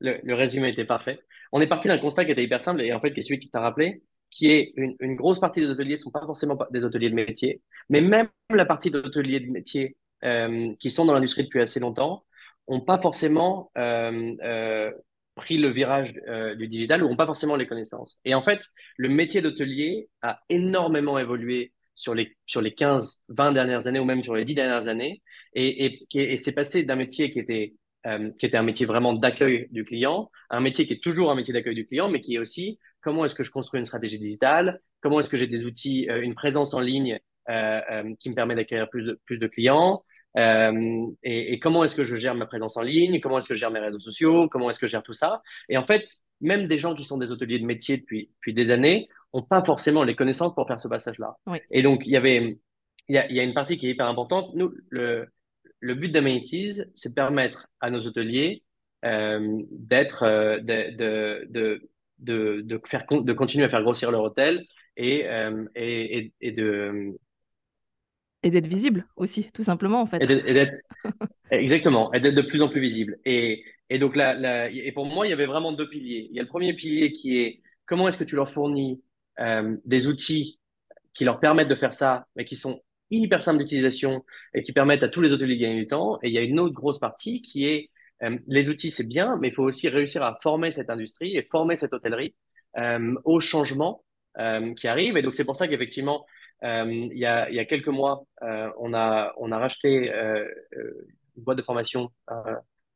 [0.03, 1.19] Le, résumé était parfait.
[1.51, 3.39] On est parti d'un constat qui était hyper simple et en fait qui est celui
[3.39, 7.09] qui t'a rappelé, qui est une, grosse partie des hôteliers sont pas forcément des hôteliers
[7.09, 11.61] de métier, mais même la partie d'hôteliers de métier euh, qui sont dans l'industrie depuis
[11.61, 12.25] assez longtemps
[12.67, 14.91] ont pas forcément euh, euh,
[15.35, 16.13] pris le virage
[16.57, 18.19] du digital ou ont pas forcément les connaissances.
[18.25, 18.61] Et en fait,
[18.97, 24.05] le métier d'hôtelier a énormément évolué sur les, sur les 15, 20 dernières années ou
[24.05, 25.21] même sur les 10 dernières années
[25.53, 27.73] et, et, et c'est passé d'un métier qui était
[28.05, 31.35] euh, qui était un métier vraiment d'accueil du client, un métier qui est toujours un
[31.35, 34.19] métier d'accueil du client, mais qui est aussi comment est-ce que je construis une stratégie
[34.19, 38.35] digitale, comment est-ce que j'ai des outils, euh, une présence en ligne euh, qui me
[38.35, 40.03] permet d'accueillir plus de, plus de clients,
[40.35, 43.59] et, et, comment est-ce que je gère ma présence en ligne, comment est-ce que je
[43.59, 45.43] gère mes réseaux sociaux, comment est-ce que je gère tout ça.
[45.69, 46.07] Et en fait,
[46.41, 49.63] même des gens qui sont des hôteliers de métier depuis, depuis des années ont pas
[49.63, 51.35] forcément les connaissances pour faire ce passage-là.
[51.47, 51.59] Oui.
[51.71, 52.59] Et donc, il y avait,
[53.07, 54.53] il y a, il y a une partie qui est hyper importante.
[54.55, 55.27] Nous, le,
[55.83, 58.63] le but d'Amenities, c'est de permettre à nos hôteliers
[59.03, 64.65] euh, d'être, euh, de, de, de, de, faire, de continuer à faire grossir leur hôtel
[64.95, 67.17] et, euh, et, et, de
[68.43, 70.23] et d'être visible aussi, tout simplement en fait.
[70.23, 70.69] Et
[71.51, 73.17] exactement, et d'être de plus en plus visible.
[73.25, 76.27] Et, et donc là, et pour moi, il y avait vraiment deux piliers.
[76.29, 79.03] Il y a le premier pilier qui est comment est-ce que tu leur fournis
[79.83, 80.59] des outils
[81.13, 82.81] qui leur permettent de faire ça, mais qui sont
[83.13, 84.23] hyper simples d'utilisation
[84.53, 86.19] et qui permettent à tous les hôteliers de gagner du temps.
[86.23, 87.89] Et il y a une autre grosse partie qui est
[88.23, 91.43] euh, les outils, c'est bien, mais il faut aussi réussir à former cette industrie et
[91.43, 92.35] former cette hôtellerie
[92.77, 94.03] euh, au changement
[94.39, 95.15] euh, qui arrive.
[95.15, 96.25] Et donc, c'est pour ça qu'effectivement,
[96.63, 101.43] euh, il, y a, il y a quelques mois, on, a, on a racheté une
[101.43, 102.09] boîte de formation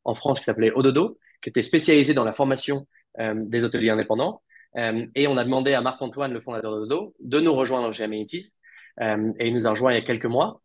[0.04, 2.86] en France qui s'appelait Ododo, qui était spécialisée dans la formation
[3.18, 4.42] des hôteliers indépendants.
[4.74, 8.52] et on a demandé à Marc-Antoine, le fondateur d'Ododo, de nous rejoindre chez Amenities
[9.00, 10.60] euh, et il nous a rejoint il y a quelques mois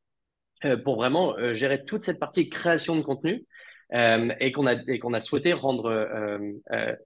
[0.65, 3.45] euh, pour vraiment euh, gérer toute cette partie création de contenu
[3.95, 6.39] et qu'on a, et qu'on a souhaité rendre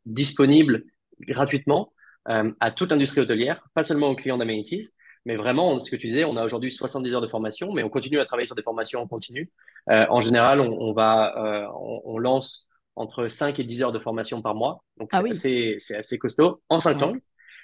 [0.05, 0.85] disponible
[1.19, 1.91] gratuitement
[2.25, 4.91] à toute l'industrie hôtelière, pas seulement aux clients d'Amenities,
[5.25, 7.89] mais vraiment, ce que tu disais, on a aujourd'hui 70 heures de formation, mais on
[7.89, 9.51] continue à travailler sur des formations en continu.
[9.87, 14.41] En général, on, on va, on, on, lance entre 5 et 10 heures de formation
[14.41, 14.83] par mois.
[14.97, 15.31] Donc, ah c'est oui.
[15.75, 17.21] assez, assez, costaud, en 5 langues,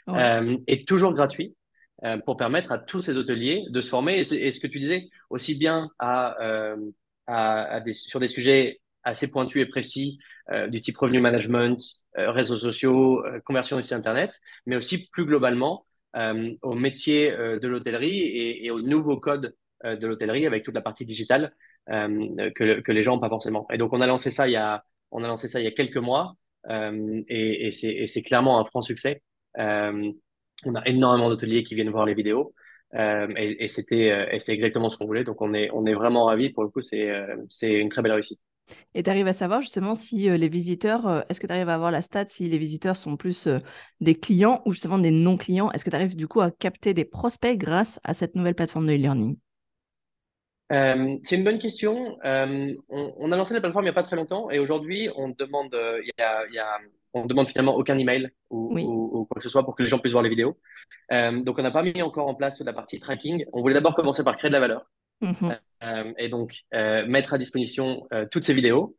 [0.07, 0.21] ouais.
[0.21, 1.55] euh, et toujours gratuit.
[2.05, 4.19] Euh, pour permettre à tous ces hôteliers de se former.
[4.19, 6.75] Et, et ce que tu disais, aussi bien à, euh,
[7.27, 10.19] à, à des, sur des sujets assez pointus et précis
[10.51, 11.79] euh, du type revenu management,
[12.17, 15.85] euh, réseaux sociaux, euh, conversion du site internet, mais aussi plus globalement
[16.17, 20.81] euh, au métier de l'hôtellerie et, et aux nouveaux codes de l'hôtellerie avec toute la
[20.81, 21.53] partie digitale
[21.87, 23.65] que, que les gens n'ont pas forcément.
[23.71, 25.67] Et donc on a lancé ça il y a on a lancé ça il y
[25.67, 26.35] a quelques mois
[26.69, 29.21] et, et c'est clairement un franc succès.
[29.57, 30.11] Euh,
[30.65, 32.53] on a énormément d'hôteliers qui viennent voir les vidéos.
[32.95, 35.23] Euh, et, et c'était, euh, et c'est exactement ce qu'on voulait.
[35.23, 36.49] Donc on est, on est vraiment ravis.
[36.49, 38.39] Pour le coup, c'est, euh, c'est une très belle réussite.
[38.93, 41.91] Et tu arrives à savoir justement si les visiteurs, est-ce que tu arrives à avoir
[41.91, 43.49] la stat si les visiteurs sont plus
[43.99, 45.69] des clients ou justement des non-clients?
[45.71, 48.87] Est-ce que tu arrives du coup à capter des prospects grâce à cette nouvelle plateforme
[48.87, 49.35] de e-learning?
[50.71, 52.17] Euh, c'est une bonne question.
[52.23, 55.09] Euh, on, on, a lancé la plateforme il n'y a pas très longtemps et aujourd'hui,
[55.17, 56.79] on demande, il y a, il y a
[57.13, 58.83] on demande finalement aucun email ou, oui.
[58.83, 60.57] ou, ou, quoi que ce soit pour que les gens puissent voir les vidéos.
[61.11, 63.45] Euh, donc, on n'a pas mis encore en place la partie tracking.
[63.53, 64.89] On voulait d'abord commencer par créer de la valeur
[65.21, 65.59] mm -hmm.
[65.83, 68.95] euh, et donc euh, mettre à disposition toutes ces vidéos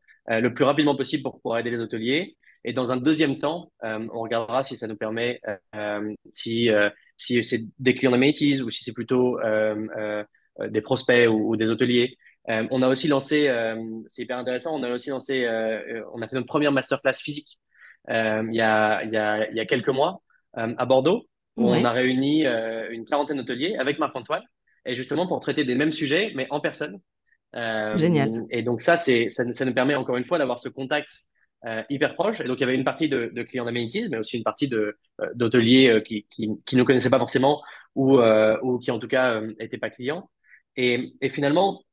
[0.47, 2.37] le plus rapidement possible pour pouvoir aider les hôteliers.
[2.67, 3.71] Et dans un deuxième temps,
[4.17, 5.33] on regardera si ça nous permet,
[6.33, 6.59] si,
[7.23, 9.27] si c'est des clients d'Amenities ou si c'est plutôt
[10.75, 12.09] des prospects ou, ou des hôteliers.
[12.75, 13.39] on a aussi lancé,
[14.11, 15.35] c'est hyper intéressant, on a aussi lancé,
[16.15, 17.53] on a fait notre première masterclass physique
[18.09, 20.21] il, y a, il, y a, il y a quelques mois
[20.59, 21.81] euh, à Bordeaux, où ouais.
[21.81, 24.43] on a réuni euh, une quarantaine d'hôteliers avec Marc-Antoine,
[24.87, 27.01] et justement pour traiter des mêmes sujets, mais en personne.
[27.55, 28.47] Génial.
[28.51, 31.11] Et donc ça, c'est, ça, ça, nous permet encore une fois d'avoir ce contact
[31.89, 32.41] hyper proche.
[32.41, 34.67] Et donc il y avait une partie de, de clients d'Amenities, mais aussi une partie
[34.67, 34.99] de,
[35.35, 37.63] d'hôteliers qui, qui, qui ne connaissaient pas forcément
[37.95, 40.29] ou, ou qui en tout cas n'étaient pas clients.
[40.77, 41.85] Et, et finalement,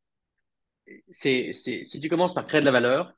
[1.11, 3.13] c'est, c'est, si tu commences par créer de la valeur,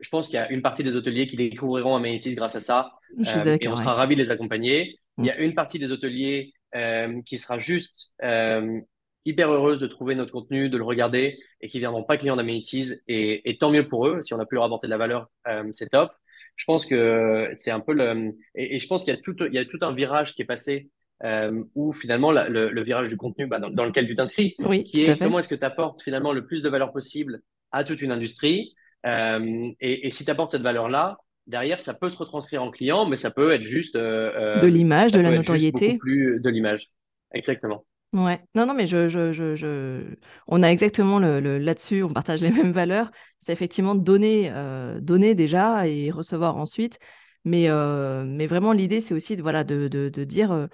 [0.00, 2.92] je pense qu'il y a une partie des hôteliers qui découvriront Amenities grâce à ça.
[3.18, 4.98] Euh, et on sera ravis de les accompagner.
[5.18, 5.42] Il y a mm.
[5.42, 8.80] une partie des hôteliers euh, qui sera juste euh,
[9.24, 12.94] hyper heureuse de trouver notre contenu, de le regarder et qui viendront pas clients d'Amenities.
[13.08, 14.22] Et, et, tant mieux pour eux.
[14.22, 16.10] Si on a pu leur apporter de la valeur, euh, c'est top.
[16.56, 18.32] Je pense que c'est un peu le.
[18.54, 20.42] Et, et je pense qu'il y, a tout, il y a tout un virage qui
[20.42, 20.90] est passé
[21.22, 24.84] euh, où finalement le, le, virage du contenu bah, dans, dans, lequel tu t'inscris, oui,
[24.84, 28.00] qui est comment est-ce que tu apportes finalement le plus de valeur possible à toute
[28.00, 28.74] une industrie
[29.06, 33.06] euh, et, et, si tu apportes cette valeur-là, derrière, ça peut se retranscrire en client,
[33.06, 35.98] mais ça peut être juste euh, euh de l'image, de la notoriété.
[35.98, 36.90] Plus de l'image,
[37.32, 37.84] exactement.
[38.12, 40.16] Ouais, non, non, mais je, je, je, je...
[40.48, 43.10] on a exactement le, le là-dessus, on partage les mêmes valeurs.
[43.38, 46.98] C'est effectivement donner, euh, donner déjà et recevoir ensuite.
[47.44, 50.66] Mais, euh, mais vraiment, l'idée, c'est aussi de, voilà, de, de, de dire euh,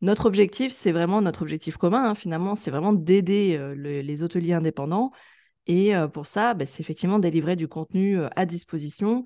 [0.00, 5.10] notre objectif, c'est vraiment notre objectif commun, hein, finalement, c'est vraiment d'aider les hôteliers indépendants
[5.68, 9.24] et pour ça, bah, c'est effectivement délivrer du contenu à disposition.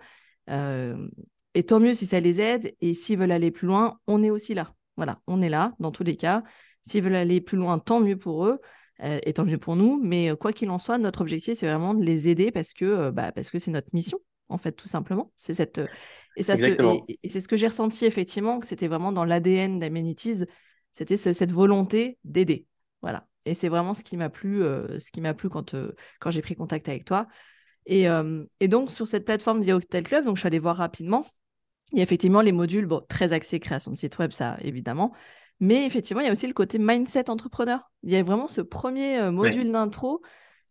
[0.48, 2.74] et tant mieux si ça les aide.
[2.80, 4.74] Et s'ils veulent aller plus loin, on est aussi là.
[4.96, 6.42] Voilà, on est là dans tous les cas.
[6.82, 8.60] S'ils veulent aller plus loin, tant mieux pour eux
[9.02, 10.00] et tant mieux pour nous.
[10.02, 13.32] Mais quoi qu'il en soit, notre objectif, c'est vraiment de les aider parce que bah,
[13.32, 15.32] parce que c'est notre mission, en fait, tout simplement.
[15.36, 15.80] C'est cette
[16.36, 20.44] et ça et, c'est ce que j'ai ressenti effectivement que c'était vraiment dans l'ADN d'Amenities,
[20.94, 22.66] c'était cette volonté d'aider.
[23.02, 23.26] Voilà.
[23.44, 26.30] Et c'est vraiment ce qui m'a plu, euh, ce qui m'a plu quand, euh, quand
[26.30, 27.26] j'ai pris contact avec toi.
[27.86, 30.76] Et, euh, et, donc, sur cette plateforme via Hotel Club, donc je suis allée voir
[30.76, 31.24] rapidement.
[31.92, 35.12] Il y a effectivement les modules, bon, très axés création de site web, ça évidemment.
[35.60, 37.90] Mais effectivement, il y a aussi le côté mindset entrepreneur.
[38.02, 40.22] Il y a vraiment ce premier module d'intro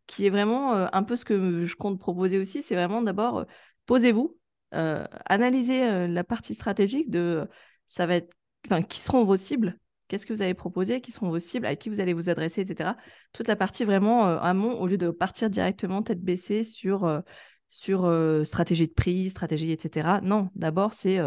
[0.08, 2.62] qui est vraiment un peu ce que je compte proposer aussi.
[2.62, 3.46] C'est vraiment d'abord,
[3.86, 4.38] posez-vous,
[4.72, 7.48] analysez la partie stratégique de
[7.88, 8.34] ça va être,
[8.66, 9.78] enfin, qui seront vos cibles,
[10.12, 12.60] Qu'est-ce que vous allez proposer Qui seront vos cibles À qui vous allez vous adresser,
[12.60, 12.98] etc.
[13.32, 17.22] Toute la partie vraiment euh, amont, au lieu de partir directement tête baissée sur, euh,
[17.70, 20.20] sur euh, stratégie de prix, stratégie, etc.
[20.22, 21.18] Non, d'abord, c'est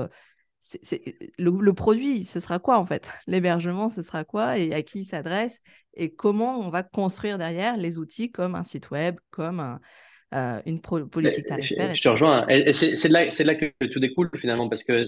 [1.38, 3.10] le, produit, ce sera quoi en fait?
[3.26, 4.58] L'hébergement, ce sera quoi?
[4.58, 5.62] Et à qui il s'adresse?
[5.94, 9.78] Et comment on va construire derrière les outils comme un site web, comme
[10.30, 12.46] une politique tarifaire Je, te rejoins.
[12.72, 15.06] C'est là, là que tout découle finalement parce que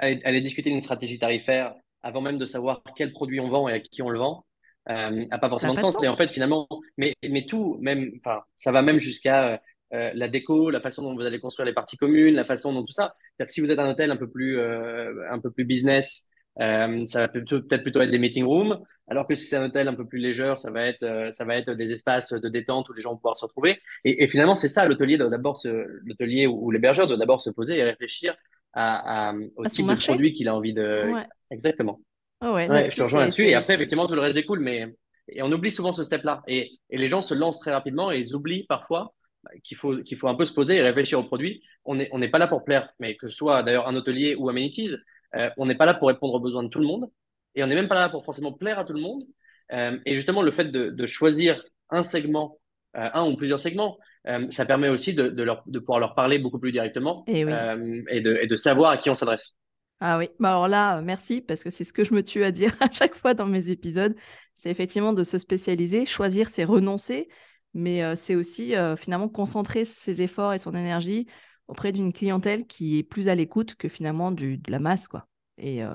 [0.00, 3.80] aller discuter d'une stratégie tarifaire avant même de savoir quel produit on vend et à
[3.80, 4.44] qui on le vend,
[4.88, 6.02] euh, a pas forcément de sens.
[6.02, 9.60] Et en fait, finalement, mais, mais tout, même, enfin, ça va même jusqu'à
[9.94, 12.84] euh, la déco, la façon dont vous allez construire les parties communes, la façon dont
[12.84, 13.14] tout ça.
[13.36, 16.28] C'est-à-dire que si vous êtes un hôtel un peu plus, euh, un peu plus business,
[16.60, 19.88] euh, ça va peut-être plutôt être des meeting rooms, alors que si c'est un hôtel
[19.88, 22.88] un peu plus léger, ça va être, euh, ça va être des espaces de détente
[22.88, 23.78] où les gens vont pouvoir se retrouver.
[24.04, 25.68] Et, et finalement, c'est ça, l'hôtelier doit d'abord se,
[26.04, 28.36] l'hôtelier ou, l'hébergeur doit d'abord se poser et réfléchir
[28.72, 31.04] à, à au type de produit qu'il a envie de.
[31.50, 32.00] Exactement.
[32.44, 33.46] Oh ouais, je te rejoins là-dessus.
[33.46, 34.86] Et après, effectivement, tout le reste découle, mais
[35.28, 36.42] et on oublie souvent ce step-là.
[36.46, 39.96] Et, et, les gens se lancent très rapidement et ils oublient parfois bah, qu'il faut,
[39.98, 41.62] qu'il faut un peu se poser et réfléchir au produit.
[41.84, 44.34] On n'est on n'est pas là pour plaire, mais que ce soit d'ailleurs un hôtelier
[44.34, 44.96] ou Amenities,
[45.36, 47.10] euh, on n'est pas là pour répondre aux besoins de tout le monde.
[47.54, 49.24] Et on n'est même pas là pour forcément plaire à tout le monde.
[49.72, 52.58] Euh, et justement, le fait de, de choisir un segment,
[52.96, 56.14] euh, un ou plusieurs segments, euh, ça permet aussi de, de, leur, de pouvoir leur
[56.14, 57.52] parler beaucoup plus directement et, oui.
[57.52, 59.56] Euh, et, de, et de savoir à qui on s'adresse.
[60.04, 62.50] Ah oui, bah alors là, merci, parce que c'est ce que je me tue à
[62.50, 64.16] dire à chaque fois dans mes épisodes.
[64.56, 66.06] C'est effectivement de se spécialiser.
[66.06, 67.28] Choisir, c'est renoncer,
[67.72, 71.26] mais euh, c'est aussi euh, finalement concentrer ses efforts et son énergie
[71.68, 75.06] auprès d'une clientèle qui est plus à l'écoute que finalement du, de la masse.
[75.06, 75.28] quoi.
[75.56, 75.94] Et, euh,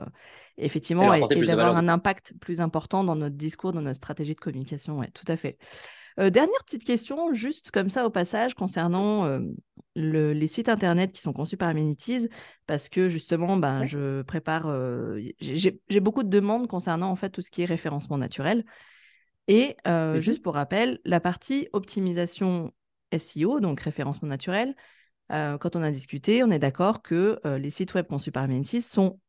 [0.57, 4.39] effectivement, et, et d'avoir un impact plus important dans notre discours, dans notre stratégie de
[4.39, 4.99] communication.
[4.99, 5.57] Ouais, tout à fait.
[6.19, 9.39] Euh, dernière petite question, juste comme ça au passage, concernant euh,
[9.95, 12.27] le, les sites internet qui sont conçus par Amenities,
[12.65, 13.87] parce que justement, ben, ouais.
[13.87, 18.17] je prépare, euh, j'ai beaucoup de demandes concernant en fait tout ce qui est référencement
[18.17, 18.65] naturel.
[19.47, 22.73] Et euh, mmh juste pour rappel, la partie optimisation
[23.11, 24.75] SEO, donc référencement naturel,
[25.29, 29.19] quand on a discuté, on est d'accord que les sites web conçus par Amenities sont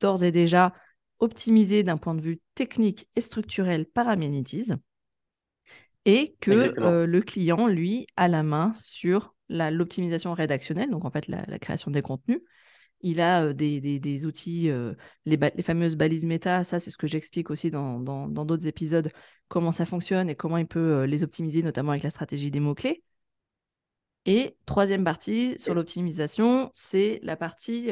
[0.00, 0.74] d'ores et déjà
[1.18, 4.74] optimisés d'un point de vue technique et structurel par Amenities
[6.06, 11.26] et que euh, le client, lui, a la main sur l'optimisation rédactionnelle, donc en fait
[11.26, 12.40] la, la, création des contenus.
[13.00, 14.94] Il a euh, des, des, des, outils, euh,
[15.26, 18.56] les, les, fameuses balises méta, ça c'est ce que j'explique aussi dans d'autres dans, dans
[18.56, 19.10] épisodes,
[19.48, 23.02] comment ça fonctionne et comment il peut les optimiser, notamment avec la stratégie des mots-clés.
[24.28, 27.90] Et troisième partie sur l'optimisation, c'est la partie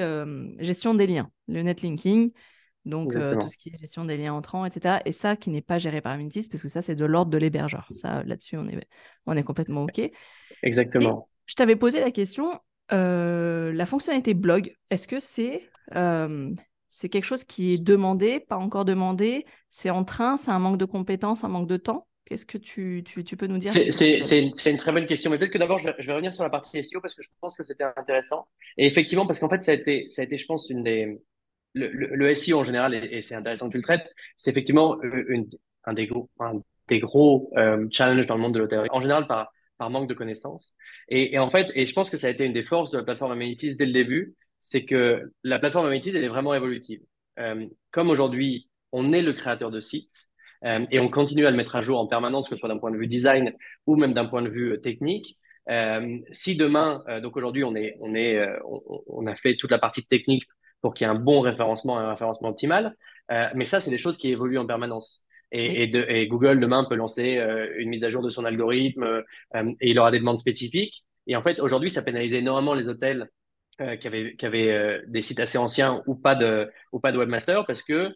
[0.59, 2.33] gestion des liens, le netlinking,
[2.85, 4.97] Donc, euh, tout ce qui est gestion des liens entrants, etc.
[5.07, 7.39] Et ça qui n'est pas géré par Amenities, parce que ça, c'est de l'ordre de
[7.39, 7.89] l'hébergeur.
[7.95, 8.87] Ça, là-dessus, on est,
[9.27, 10.01] on est complètement OK.
[10.63, 11.29] Exactement.
[11.47, 12.61] je t'avais posé la question,
[12.93, 16.51] euh, la fonctionnalité blog, est-ce que c'est euh,
[16.89, 19.47] c'est quelque chose qui est demandé, pas encore demandé?
[19.69, 20.37] C'est en train?
[20.37, 22.07] C'est un manque de compétences, un manque de temps?
[22.25, 23.73] Qu'est-ce que tu, tu, tu, peux nous dire?
[23.73, 25.31] C'est une, une, très bonne question.
[25.31, 27.29] Mais peut-être que d'abord, je, je, vais revenir sur la partie SEO parce que je
[27.41, 28.47] pense que c'était intéressant.
[28.79, 31.21] Et effectivement, parce qu'en fait, ça a, été, ça a été, je pense, une des,
[31.75, 35.49] le, le, en général, et, c'est intéressant que tu le traites, c'est effectivement une,
[35.85, 36.07] un des
[37.01, 39.51] gros, euh, challenges dans le monde de l'hôtellerie, en général par,
[39.91, 40.75] manque de connaissances.
[41.09, 43.05] Et, en fait, et je pense que ça a été une des forces de la
[43.05, 47.01] plateforme Amenities dès le début, c'est que la plateforme Amenities, elle est vraiment évolutive.
[47.39, 50.29] Euh, comme aujourd'hui, on est le créateur de sites
[50.65, 52.79] euh, et on continue à le mettre à jour en permanence, que ce soit d'un
[52.79, 53.53] point de vue design
[53.87, 55.39] ou même d'un point de vue technique.
[55.71, 58.59] Euh, si demain, euh, donc aujourd'hui, on est, on est, euh,
[59.07, 60.45] on, a fait toute la partie technique
[60.85, 62.95] pour qu'il y ait un bon référencement, un référencement optimal.
[63.33, 65.25] Euh, mais ça, c'est des choses qui évoluent en permanence.
[65.51, 68.45] Et, et, de, et Google demain peut lancer euh, une mise à jour de son
[68.45, 69.23] algorithme euh,
[69.81, 71.07] et il aura des demandes spécifiques.
[71.27, 73.31] Et en fait, aujourd'hui, ça pénalisait énormément les hôtels
[73.79, 77.65] qui avaient, qui avaient des sites assez anciens ou pas de, ou pas de webmaster
[77.67, 78.13] parce que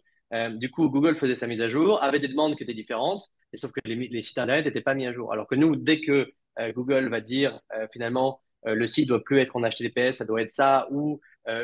[0.51, 3.57] du coup, Google faisait sa mise à jour, avait des demandes qui étaient différentes, et
[3.57, 5.33] sauf que les, les sites internet n'étaient pas mis à jour.
[5.33, 6.31] Alors que nous, dès que
[6.75, 7.59] Google va dire
[7.91, 11.19] finalement le site doit plus être en HTTPS, ça doit être ça, ou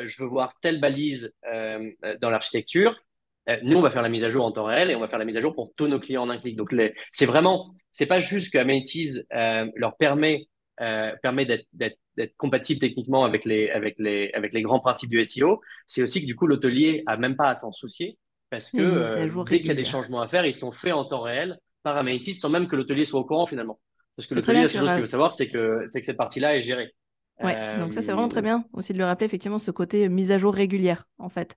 [0.06, 2.96] je veux voir telle balise euh, dans l'architecture.
[3.48, 5.08] Euh, nous, on va faire la mise à jour en temps réel et on va
[5.08, 6.56] faire la mise à jour pour tous nos clients en un clic.
[6.56, 6.74] Donc,
[7.12, 13.70] c'est vraiment, c'est pas juste que Amenities leur permet permet d'être compatible techniquement avec les,
[13.70, 17.16] avec, les, avec les grands principes du SEO, c'est aussi que du coup, l'hôtelier a
[17.16, 18.18] même pas à s'en soucier
[18.50, 21.22] parce que dès qu'il y a des changements à faire, ils sont faits en temps
[21.22, 23.80] réel par Amenities sans même que l'hôtelier soit au courant finalement.
[24.16, 26.62] Parce que l'hôtelier, la seule chose qu'il veut savoir, c'est que, que cette partie-là est
[26.62, 26.92] gérée.
[27.42, 30.08] Ouais, donc ça c'est vraiment très euh, bien aussi de le rappeler effectivement ce côté
[30.08, 31.56] mise à jour régulière en fait.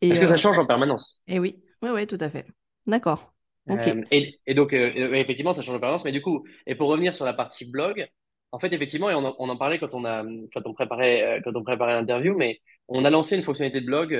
[0.00, 1.22] Et, Parce que ça euh, change en permanence.
[1.28, 2.46] Et oui, oui, oui, tout à fait.
[2.86, 3.32] D'accord.
[3.68, 7.14] Euh, et, et, donc effectivement ça change en permanence, mais du coup et pour revenir
[7.14, 8.08] sur la partie blog,
[8.50, 11.40] en fait effectivement et on en, on en parlait quand on a quand on préparait
[11.44, 14.14] quand on préparait l'interview, mais on a lancé une fonctionnalité de blog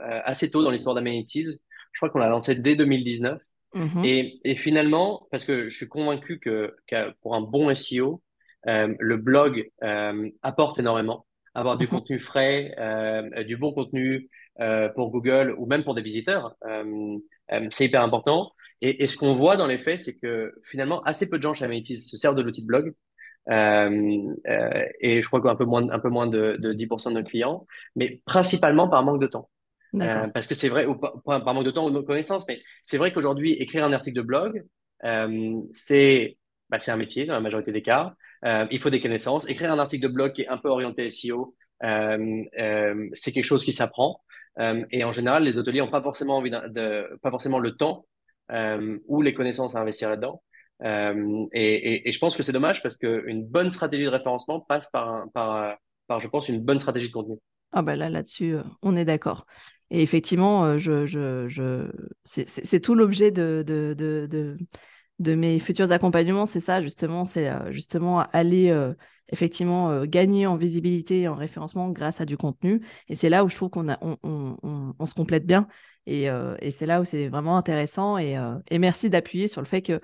[0.00, 1.60] assez tôt dans l'histoire d'Amenities.
[1.92, 3.40] Je crois qu'on l'a lancé dès 2019.
[3.74, 4.06] Mm-hmm.
[4.06, 8.22] Et, et, finalement, parce que je suis convaincu que, que pour un bon SEO, euh,
[8.64, 11.26] le blog euh, apporte énormément.
[11.54, 11.90] Avoir du mhm.
[11.90, 14.28] contenu frais, euh, du bon contenu
[14.94, 16.56] pour Google ou même pour des visiteurs,
[17.70, 18.52] c'est hyper important.
[18.80, 21.54] Et, et ce qu'on voit dans les faits, c'est que finalement, assez peu de gens
[21.54, 22.94] chez Amenities se servent de l'outil de blog.
[23.50, 27.14] Euh, euh, et je crois qu'un peu moins, un peu moins de, de 10% de
[27.14, 27.66] nos clients,
[27.96, 29.48] mais principalement par manque de temps.
[29.94, 32.60] Euh, parce que c'est vrai, ou par, par, manque de temps ou de connaissances, mais
[32.82, 34.64] c'est vrai qu'aujourd'hui, écrire un article de blog,
[35.72, 36.36] c'est
[36.68, 38.14] bah, un métier dans la majorité des cas.
[38.44, 39.48] Euh, il faut des connaissances.
[39.48, 43.44] Écrire un article de blog qui est un peu orienté SEO, euh, euh, c'est quelque
[43.44, 44.20] chose qui s'apprend.
[44.90, 48.06] Et en général, les hôteliers n'ont pas forcément envie de, pas forcément le temps
[49.06, 50.42] ou les connaissances à investir là-dedans.
[51.52, 55.76] Et, je pense que c'est dommage parce qu'une bonne stratégie de référencement passe par, par,
[56.08, 57.36] par, je pense, une bonne stratégie de contenu.
[57.70, 59.46] Ah bah là, là-dessus, on est d'accord.
[59.90, 61.88] Et effectivement, je, je, je...
[62.24, 64.56] c'est tout l'objet de, de, de,
[65.18, 68.94] de, mes futurs accompagnements, c'est ça justement, c'est euh, justement aller euh,
[69.30, 72.86] effectivement euh, gagner en visibilité et en référencement grâce à du contenu.
[73.08, 74.56] Et c'est là où je trouve qu'on on,
[74.98, 75.68] on, se complète bien.
[76.06, 76.28] Et,
[76.60, 78.16] et c'est là où c'est vraiment intéressant.
[78.16, 78.34] Et,
[78.70, 80.00] et merci d'appuyer sur le fait que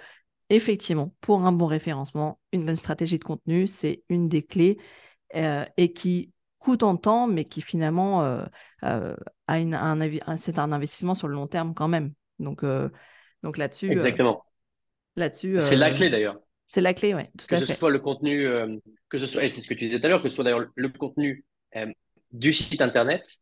[0.50, 4.76] effectivement, pour un bon référencement, une bonne stratégie de contenu, c'est une des clés
[5.32, 8.20] et qui coûte en temps, mais qui finalement
[8.82, 12.12] a une, un, c'est un investissement sur le long terme quand même.
[12.38, 12.62] Donc,
[13.42, 13.90] donc là-dessus.
[13.90, 14.44] Exactement
[15.16, 15.58] là-dessus.
[15.62, 16.40] C'est la euh, clé d'ailleurs.
[16.66, 17.66] C'est la clé, oui, tout à fait.
[17.66, 18.76] Que ce soit le contenu, euh,
[19.08, 20.44] que ce soit, et c'est ce que tu disais tout à l'heure, que ce soit
[20.44, 21.44] d'ailleurs le contenu
[21.76, 21.86] euh,
[22.32, 23.38] du site internet,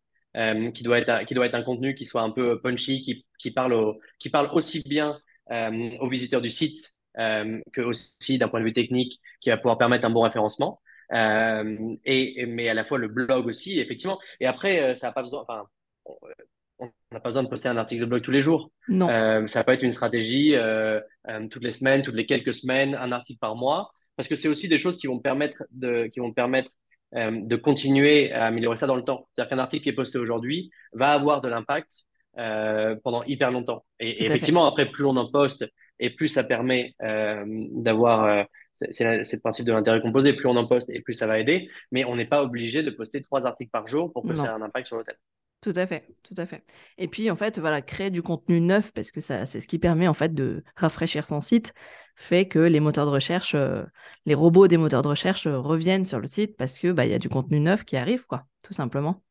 [0.75, 3.27] qui doit être un, qui doit être un contenu qui soit un peu punchy, qui,
[3.39, 5.19] qui parle au, qui parle aussi bien
[5.51, 10.07] aux visiteurs du site que aussi d'un point de vue technique, qui va pouvoir permettre
[10.07, 10.81] un bon référencement.
[11.13, 14.19] et, mais à la fois le blog aussi, effectivement.
[14.41, 15.43] Et après, ça n'a pas besoin.
[15.43, 15.67] Enfin,
[16.79, 18.71] on n'a pas besoin de poster un article de blog tous les jours.
[18.89, 19.09] Non.
[19.09, 22.95] Euh, ça peut être une stratégie euh, euh, toutes les semaines, toutes les quelques semaines,
[22.95, 26.21] un article par mois, parce que c'est aussi des choses qui vont permettre de, qui
[26.21, 26.71] vont permettre
[27.15, 29.29] de continuer à améliorer ça dans le temps.
[29.35, 33.85] C'est-à-dire qu'un article qui est posté aujourd'hui va avoir de l'impact pendant hyper longtemps.
[34.01, 39.67] Et, effectivement, après, plus on en poste et plus ça permet d'avoir c'est le principe
[39.67, 40.33] de l'intérêt composé.
[40.33, 41.69] Plus on en poste et plus ça va aider.
[41.91, 44.49] Mais on n'est pas obligé de poster trois articles par jour pour que ça ait
[44.49, 45.17] un impact sur l'hôtel.
[45.63, 46.65] Tout à fait, tout à fait.
[46.99, 49.79] Et puis en fait, voilà, créer du contenu neuf parce que ça, c'est ce qui
[49.79, 51.73] permet en fait de rafraîchir son site,
[52.17, 53.85] fait que les moteurs de recherche, euh,
[54.27, 57.13] les robots des moteurs de recherche euh, reviennent sur le site parce que bah il
[57.13, 59.23] y a du contenu neuf qui arrive, quoi, tout simplement.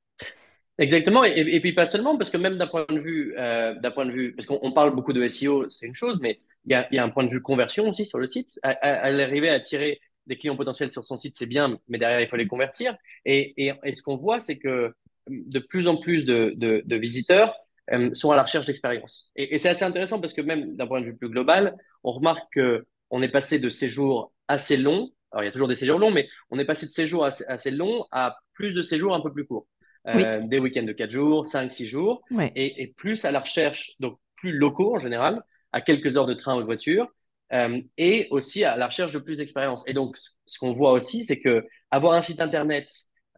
[0.77, 4.05] Exactement, et, puis pas seulement, parce que même d'un point de vue, euh, d'un point
[4.05, 7.03] de vue, parce qu'on parle beaucoup de SEO, c'est une chose, mais il y a,
[7.03, 8.57] un point de vue conversion aussi sur le site.
[8.63, 11.97] À, à, à arriver à attirer des clients potentiels sur son site, c'est bien, mais
[11.97, 12.95] derrière, il faut les convertir.
[13.25, 14.93] Et, et ce qu'on voit, c'est que
[15.29, 17.55] de plus en plus de, de, de visiteurs
[17.91, 19.31] euh, sont à la recherche d'expérience.
[19.35, 22.11] Et, et c'est assez intéressant parce que même d'un point de vue plus global, on
[22.11, 25.75] remarque que on est passé de séjours assez longs, alors il y a toujours des
[25.75, 29.13] séjours longs, mais on est passé de séjours assez, assez longs à plus de séjours
[29.13, 29.67] un peu plus courts.
[30.07, 32.23] Euh, des week-ends de 4 jours, 5, 6 jours,
[32.55, 35.43] et, et, plus à la recherche, donc plus locaux en général,
[35.73, 37.07] à quelques heures de train ou de voiture,
[37.53, 39.83] euh, et aussi à la recherche de plus d'expérience.
[39.85, 42.89] Et donc, ce qu'on voit aussi, c'est que avoir un site internet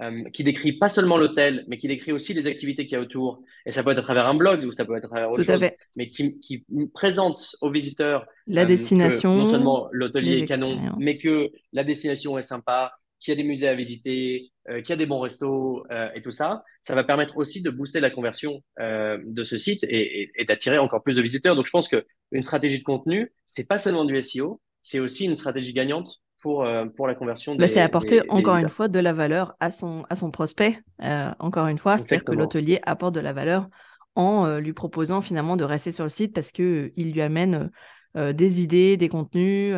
[0.01, 3.01] euh, qui décrit pas seulement l'hôtel, mais qui décrit aussi les activités qu'il y a
[3.01, 3.43] autour.
[3.65, 5.43] Et ça peut être à travers un blog ou ça peut être à travers autre
[5.43, 11.17] chose, mais qui, qui, présente aux visiteurs la destination, non seulement l'hôtelier est canon, mais
[11.17, 14.93] que la destination est sympa, qu'il y a des musées à visiter, euh, qu'il y
[14.93, 16.63] a des bons restos euh, et tout ça.
[16.81, 20.45] Ça va permettre aussi de booster la conversion euh, de ce site et, et, et
[20.45, 21.55] d'attirer encore plus de visiteurs.
[21.55, 25.25] Donc je pense que une stratégie de contenu, c'est pas seulement du SEO, c'est aussi
[25.25, 27.55] une stratégie gagnante pour, euh, pour la conversion.
[27.55, 30.77] Bah, c'est apporter encore une fois de la valeur à son, à son prospect.
[31.01, 33.69] Euh, encore une fois, c'est-à-dire que l'hôtelier apporte de la valeur
[34.15, 37.71] en euh, lui proposant finalement de rester sur le site parce que il lui amène
[38.15, 39.75] des idées, des contenus,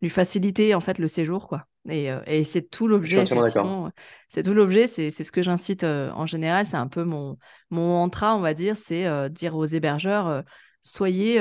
[0.00, 1.66] lui faciliter en fait le séjour quoi.
[1.90, 3.26] Et, et c'est tout l'objet.
[4.30, 4.86] C'est tout l'objet.
[4.86, 6.64] C'est ce que j'incite en général.
[6.64, 7.36] C'est un peu mon
[7.70, 10.44] mon mantra, on va dire, c'est dire aux hébergeurs
[10.80, 11.40] soyez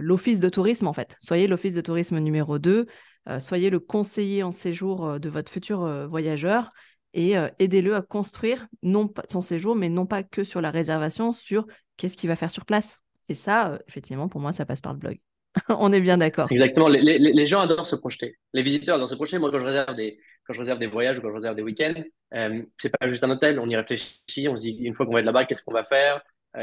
[0.00, 1.14] l'office de tourisme en fait.
[1.20, 2.86] Soyez l'office de tourisme numéro 2.
[3.28, 6.70] Euh, soyez le conseiller en séjour euh, de votre futur euh, voyageur
[7.16, 11.30] et aidez-le à construire non pas son séjour, mais non pas que sur la réservation,
[11.32, 11.64] sur
[11.96, 12.98] qu'est-ce qu'il va faire sur place.
[13.28, 15.18] Et ça, effectivement, pour moi, ça passe par le blog.
[15.68, 16.50] On est bien d'accord.
[16.50, 16.88] Exactement.
[16.88, 18.36] Les, les, gens adorent se projeter.
[18.52, 19.38] Les visiteurs adorent se projeter.
[19.38, 21.62] Moi, quand je réserve des, quand je réserve des voyages ou quand je réserve des
[21.62, 22.02] week-ends,
[22.34, 23.60] euh, c'est pas juste un hôtel.
[23.60, 24.48] On y réfléchit.
[24.48, 26.20] On se dit, une fois qu'on va être là-bas, qu'est-ce qu'on va faire?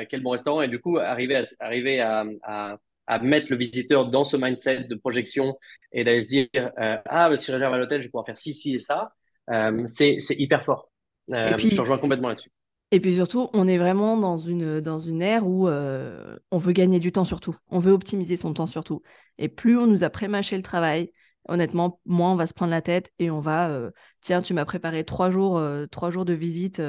[0.10, 0.62] Quel bon restaurant?
[0.62, 2.78] Et du coup, arriver arriver à,
[3.12, 5.58] à mettre le visiteur dans ce mindset de projection
[5.92, 8.38] et d'aller se dire euh, ah si je réserve à l'hôtel je vais pouvoir faire
[8.38, 9.12] ci ci et ça.
[9.50, 10.90] Euh, c'est hyper fort.
[11.32, 12.52] Euh, et puis, je rejoins complètement là-dessus.
[12.94, 16.74] Et puis surtout on est vraiment dans une dans une ère où euh, on veut
[16.74, 17.56] gagner du temps surtout.
[17.70, 19.02] On veut optimiser son temps surtout.
[19.38, 21.12] Et plus on nous a prémâché le travail
[21.48, 25.06] honnêtement moins on va se prendre la tête et on va tiens tu m'as préparé
[25.06, 26.82] trois jours trois jours de visite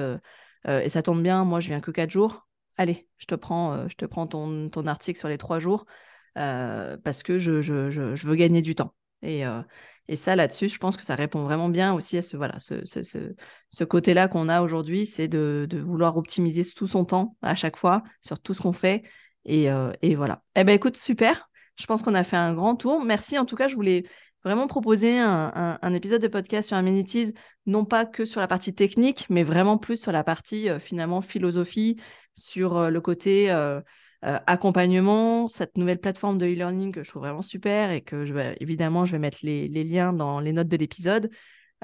[0.69, 2.49] et ça tombe bien moi je viens que quatre jours.
[2.77, 5.87] Allez je te prends je te prends ton ton article sur les trois jours
[6.35, 8.95] parce que je, veux gagner du temps.
[9.23, 9.63] Et, euh,
[10.09, 13.85] et ça, là-dessus, je pense que ça répond vraiment bien aussi à ce, voilà, ce,
[13.85, 18.41] côté-là qu'on a aujourd'hui, c'est de, vouloir optimiser tout son temps à chaque fois sur
[18.41, 19.03] tout ce qu'on fait.
[19.45, 20.43] Et, euh, voilà.
[20.57, 21.49] Eh ben écoute, super.
[21.77, 23.05] Je pense qu'on a fait un grand tour.
[23.05, 23.39] Merci.
[23.39, 24.05] En tout cas, je voulais
[24.45, 27.33] vraiment proposer un, épisode de podcast sur Amenities,
[27.67, 31.21] non pas que sur la partie technique, mais vraiment plus sur la partie euh, finalement
[31.21, 31.97] philosophie,
[32.35, 33.81] sur euh, le côté euh,
[34.25, 38.33] euh, accompagnement, cette nouvelle plateforme de e-learning que je trouve vraiment super et que je
[38.33, 41.29] vais, évidemment, je vais mettre les, les liens dans les notes de l'épisode.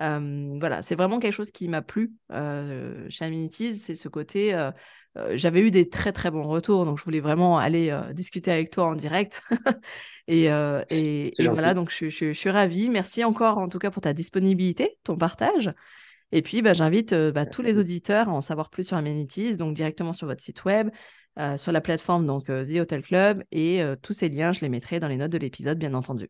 [0.00, 4.56] Euh, voilà, c'est vraiment quelque chose qui m'a plu euh, chez Amenities, c'est ce côté.
[5.32, 8.84] J'avais eu des très très bons retours, donc je voulais vraiment aller discuter avec toi
[8.84, 9.42] en direct.
[10.28, 12.88] et, et, et voilà, donc je, je, je, suis ravie.
[12.88, 15.72] Merci encore en tout cas pour ta disponibilité, ton partage.
[16.30, 19.74] Et puis, bah, j'invite bah, tous les auditeurs à en savoir plus sur Amenities, donc
[19.74, 20.90] directement sur votre site web,
[21.38, 24.60] euh, sur la plateforme donc euh, The Hotel Club et euh, tous ces liens, je
[24.60, 26.28] les mettrai dans les notes de l'épisode, bien entendu.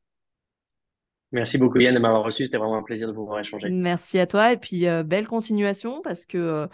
[1.32, 3.70] Merci beaucoup Yann de m'avoir reçu, c'était vraiment un plaisir de pouvoir échanger.
[3.70, 6.68] Merci à toi et puis belle continuation parce que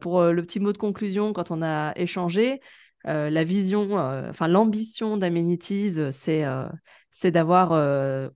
[0.00, 2.60] pour le petit mot de conclusion, quand on a échangé,
[3.04, 6.44] la vision, enfin l'ambition d'Amenities, c'est
[7.10, 7.72] c'est d'avoir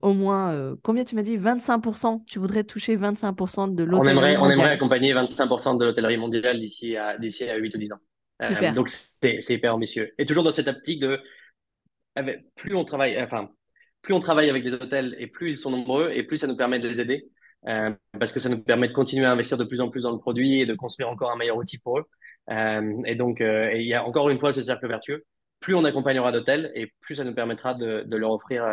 [0.01, 1.37] au moins, combien tu m'as dit?
[1.37, 6.17] 25%, tu voudrais toucher 25% de l'hôtellerie on aimerait, On aimerait accompagner 25% de l'hôtellerie
[6.17, 7.99] mondiale d'ici à, d'ici à 8 ou 10 ans.
[8.43, 10.13] Euh, donc c'est hyper ambitieux.
[10.17, 11.19] Et toujours dans cette optique de
[12.55, 13.49] plus on travaille, enfin
[14.01, 16.57] plus on travaille avec des hôtels et plus ils sont nombreux et plus ça nous
[16.57, 17.29] permet de les aider
[17.67, 20.11] euh, parce que ça nous permet de continuer à investir de plus en plus dans
[20.11, 22.05] le produit et de construire encore un meilleur outil pour eux.
[22.49, 25.23] Euh, et donc euh, il y a encore une fois ce cercle vertueux.
[25.61, 28.65] Plus on accompagnera d'hôtels et plus ça nous permettra de, de leur offrir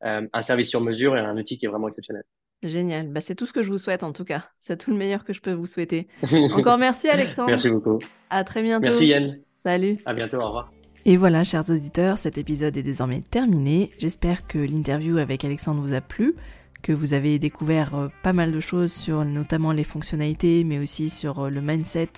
[0.00, 2.22] un service sur mesure et un outil qui est vraiment exceptionnel.
[2.62, 3.08] Génial.
[3.08, 4.44] Bah, c'est tout ce que je vous souhaite en tout cas.
[4.60, 6.08] C'est tout le meilleur que je peux vous souhaiter.
[6.52, 7.50] Encore merci Alexandre.
[7.50, 7.98] merci beaucoup.
[8.30, 8.86] À très bientôt.
[8.86, 9.38] Merci Yann.
[9.54, 9.96] Salut.
[10.06, 10.38] À bientôt.
[10.38, 10.70] Au revoir.
[11.04, 13.90] Et voilà, chers auditeurs, cet épisode est désormais terminé.
[13.98, 16.34] J'espère que l'interview avec Alexandre vous a plu,
[16.82, 21.08] que vous avez découvert euh, pas mal de choses sur notamment les fonctionnalités, mais aussi
[21.08, 22.10] sur euh, le mindset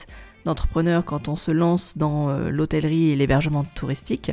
[0.44, 4.32] d'entrepreneur quand on se lance dans euh, l'hôtellerie et l'hébergement touristique.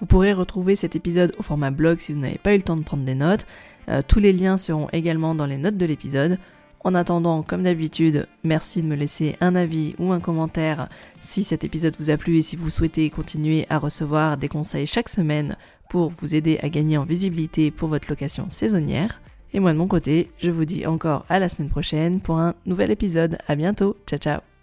[0.00, 2.76] Vous pourrez retrouver cet épisode au format blog si vous n'avez pas eu le temps
[2.76, 3.46] de prendre des notes.
[3.88, 6.38] Euh, tous les liens seront également dans les notes de l'épisode.
[6.84, 10.88] En attendant, comme d'habitude, merci de me laisser un avis ou un commentaire
[11.20, 14.86] si cet épisode vous a plu et si vous souhaitez continuer à recevoir des conseils
[14.86, 15.56] chaque semaine
[15.90, 19.20] pour vous aider à gagner en visibilité pour votre location saisonnière.
[19.52, 22.54] Et moi de mon côté, je vous dis encore à la semaine prochaine pour un
[22.66, 23.38] nouvel épisode.
[23.48, 23.96] À bientôt.
[24.06, 24.57] Ciao ciao.